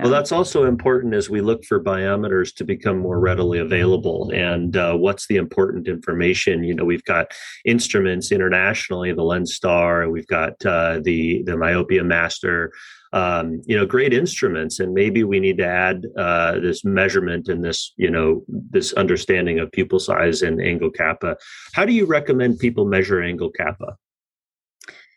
Well, 0.00 0.12
that's 0.12 0.30
also 0.30 0.64
important 0.64 1.14
as 1.14 1.28
we 1.28 1.40
look 1.40 1.64
for 1.64 1.82
biometers 1.82 2.54
to 2.54 2.64
become 2.64 2.98
more 2.98 3.18
readily 3.18 3.58
available. 3.58 4.30
And 4.32 4.76
uh, 4.76 4.94
what's 4.94 5.26
the 5.26 5.36
important 5.36 5.88
information? 5.88 6.62
You 6.62 6.74
know, 6.74 6.84
we've 6.84 7.02
got 7.02 7.32
instruments 7.64 8.30
internationally, 8.30 9.12
the 9.12 9.22
LenStar, 9.22 10.08
we've 10.08 10.26
got 10.28 10.64
uh, 10.64 11.00
the 11.02 11.42
the 11.44 11.56
Myopia 11.56 12.04
Master. 12.04 12.72
Um, 13.12 13.62
you 13.64 13.76
know, 13.76 13.86
great 13.86 14.12
instruments, 14.12 14.80
and 14.80 14.92
maybe 14.92 15.24
we 15.24 15.40
need 15.40 15.56
to 15.58 15.66
add 15.66 16.04
uh, 16.18 16.60
this 16.60 16.84
measurement 16.84 17.48
and 17.48 17.64
this, 17.64 17.94
you 17.96 18.10
know, 18.10 18.44
this 18.48 18.92
understanding 18.92 19.58
of 19.58 19.72
pupil 19.72 19.98
size 19.98 20.42
and 20.42 20.60
angle 20.60 20.90
kappa. 20.90 21.36
How 21.72 21.86
do 21.86 21.92
you 21.92 22.04
recommend 22.04 22.58
people 22.58 22.84
measure 22.84 23.22
angle 23.22 23.50
kappa? 23.50 23.96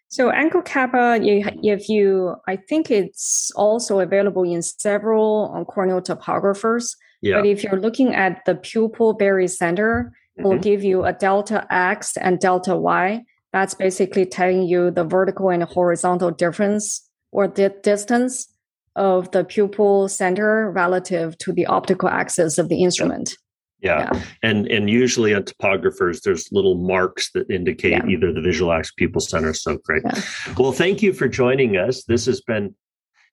So 0.08 0.30
angle 0.30 0.62
kappa, 0.62 1.20
you, 1.22 1.46
if 1.64 1.88
you, 1.88 2.36
I 2.46 2.58
think 2.58 2.92
it's 2.92 3.50
also 3.56 4.00
available 4.02 4.44
in 4.44 4.62
several 4.62 5.54
um, 5.56 5.64
corneal 5.64 6.02
topographers. 6.02 6.96
Yeah. 7.22 7.38
But 7.38 7.46
if 7.46 7.64
you're 7.64 7.80
looking 7.80 8.14
at 8.14 8.42
the 8.46 8.56
pupil 8.56 9.18
barycenter, 9.18 10.06
mm-hmm. 10.06 10.44
will 10.44 10.58
give 10.58 10.84
you 10.84 11.06
a 11.06 11.14
delta 11.14 11.66
X 11.70 12.18
and 12.18 12.40
delta 12.40 12.76
Y. 12.76 13.24
That's 13.54 13.74
basically 13.74 14.26
telling 14.26 14.64
you 14.64 14.92
the 14.92 15.04
vertical 15.04 15.50
and 15.50 15.64
horizontal 15.64 16.32
difference 16.32 17.10
or 17.32 17.48
the 17.48 17.70
distance 17.84 18.48
of 18.96 19.32
the 19.32 19.44
pupil 19.44 20.10
center 20.10 20.70
relative 20.72 21.38
to 21.40 21.54
the 21.54 21.66
optical 21.66 22.10
axis 22.10 22.58
of 22.58 22.70
the 22.70 22.84
instrument. 22.84 23.38
Yeah. 23.82 24.10
yeah. 24.14 24.24
And 24.44 24.68
and 24.68 24.90
usually 24.90 25.34
on 25.34 25.44
topographers, 25.44 26.22
there's 26.22 26.52
little 26.52 26.76
marks 26.76 27.32
that 27.34 27.50
indicate 27.50 27.92
yeah. 27.92 28.06
either 28.06 28.32
the 28.32 28.42
visual 28.42 28.72
axis 28.72 28.94
pupil 28.96 29.22
center. 29.22 29.54
So 29.54 29.78
great. 29.84 30.04
Yeah. 30.06 30.22
Well, 30.58 30.72
thank 30.72 31.02
you 31.02 31.14
for 31.14 31.28
joining 31.28 31.78
us. 31.78 32.04
This 32.04 32.26
has 32.28 32.42
been 32.42 32.76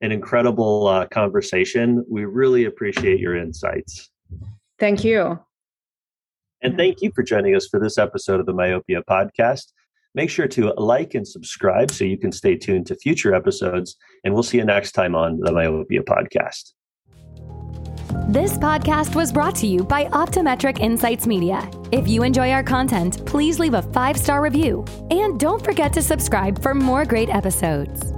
an 0.00 0.12
incredible 0.12 0.86
uh, 0.86 1.06
conversation. 1.08 2.04
We 2.08 2.24
really 2.24 2.64
appreciate 2.64 3.20
your 3.20 3.36
insights. 3.36 4.10
Thank 4.78 5.04
you. 5.04 5.38
And 6.62 6.76
thank 6.76 7.02
you 7.02 7.12
for 7.14 7.22
joining 7.22 7.54
us 7.54 7.68
for 7.68 7.78
this 7.78 7.98
episode 7.98 8.40
of 8.40 8.46
the 8.46 8.52
Myopia 8.52 9.02
Podcast. 9.08 9.72
Make 10.18 10.30
sure 10.30 10.48
to 10.48 10.74
like 10.76 11.14
and 11.14 11.26
subscribe 11.26 11.92
so 11.92 12.04
you 12.04 12.18
can 12.18 12.32
stay 12.32 12.56
tuned 12.56 12.88
to 12.88 12.96
future 12.96 13.32
episodes. 13.34 13.94
And 14.24 14.34
we'll 14.34 14.42
see 14.42 14.58
you 14.58 14.64
next 14.64 14.90
time 14.90 15.14
on 15.14 15.38
the 15.38 15.52
Myopia 15.52 16.02
Podcast. 16.02 16.72
This 18.28 18.58
podcast 18.58 19.14
was 19.14 19.32
brought 19.32 19.54
to 19.54 19.68
you 19.68 19.84
by 19.84 20.06
Optometric 20.06 20.80
Insights 20.80 21.28
Media. 21.28 21.70
If 21.92 22.08
you 22.08 22.24
enjoy 22.24 22.50
our 22.50 22.64
content, 22.64 23.24
please 23.26 23.60
leave 23.60 23.74
a 23.74 23.82
five 23.82 24.16
star 24.16 24.42
review 24.42 24.84
and 25.12 25.38
don't 25.38 25.62
forget 25.62 25.92
to 25.92 26.02
subscribe 26.02 26.60
for 26.60 26.74
more 26.74 27.04
great 27.04 27.28
episodes. 27.28 28.12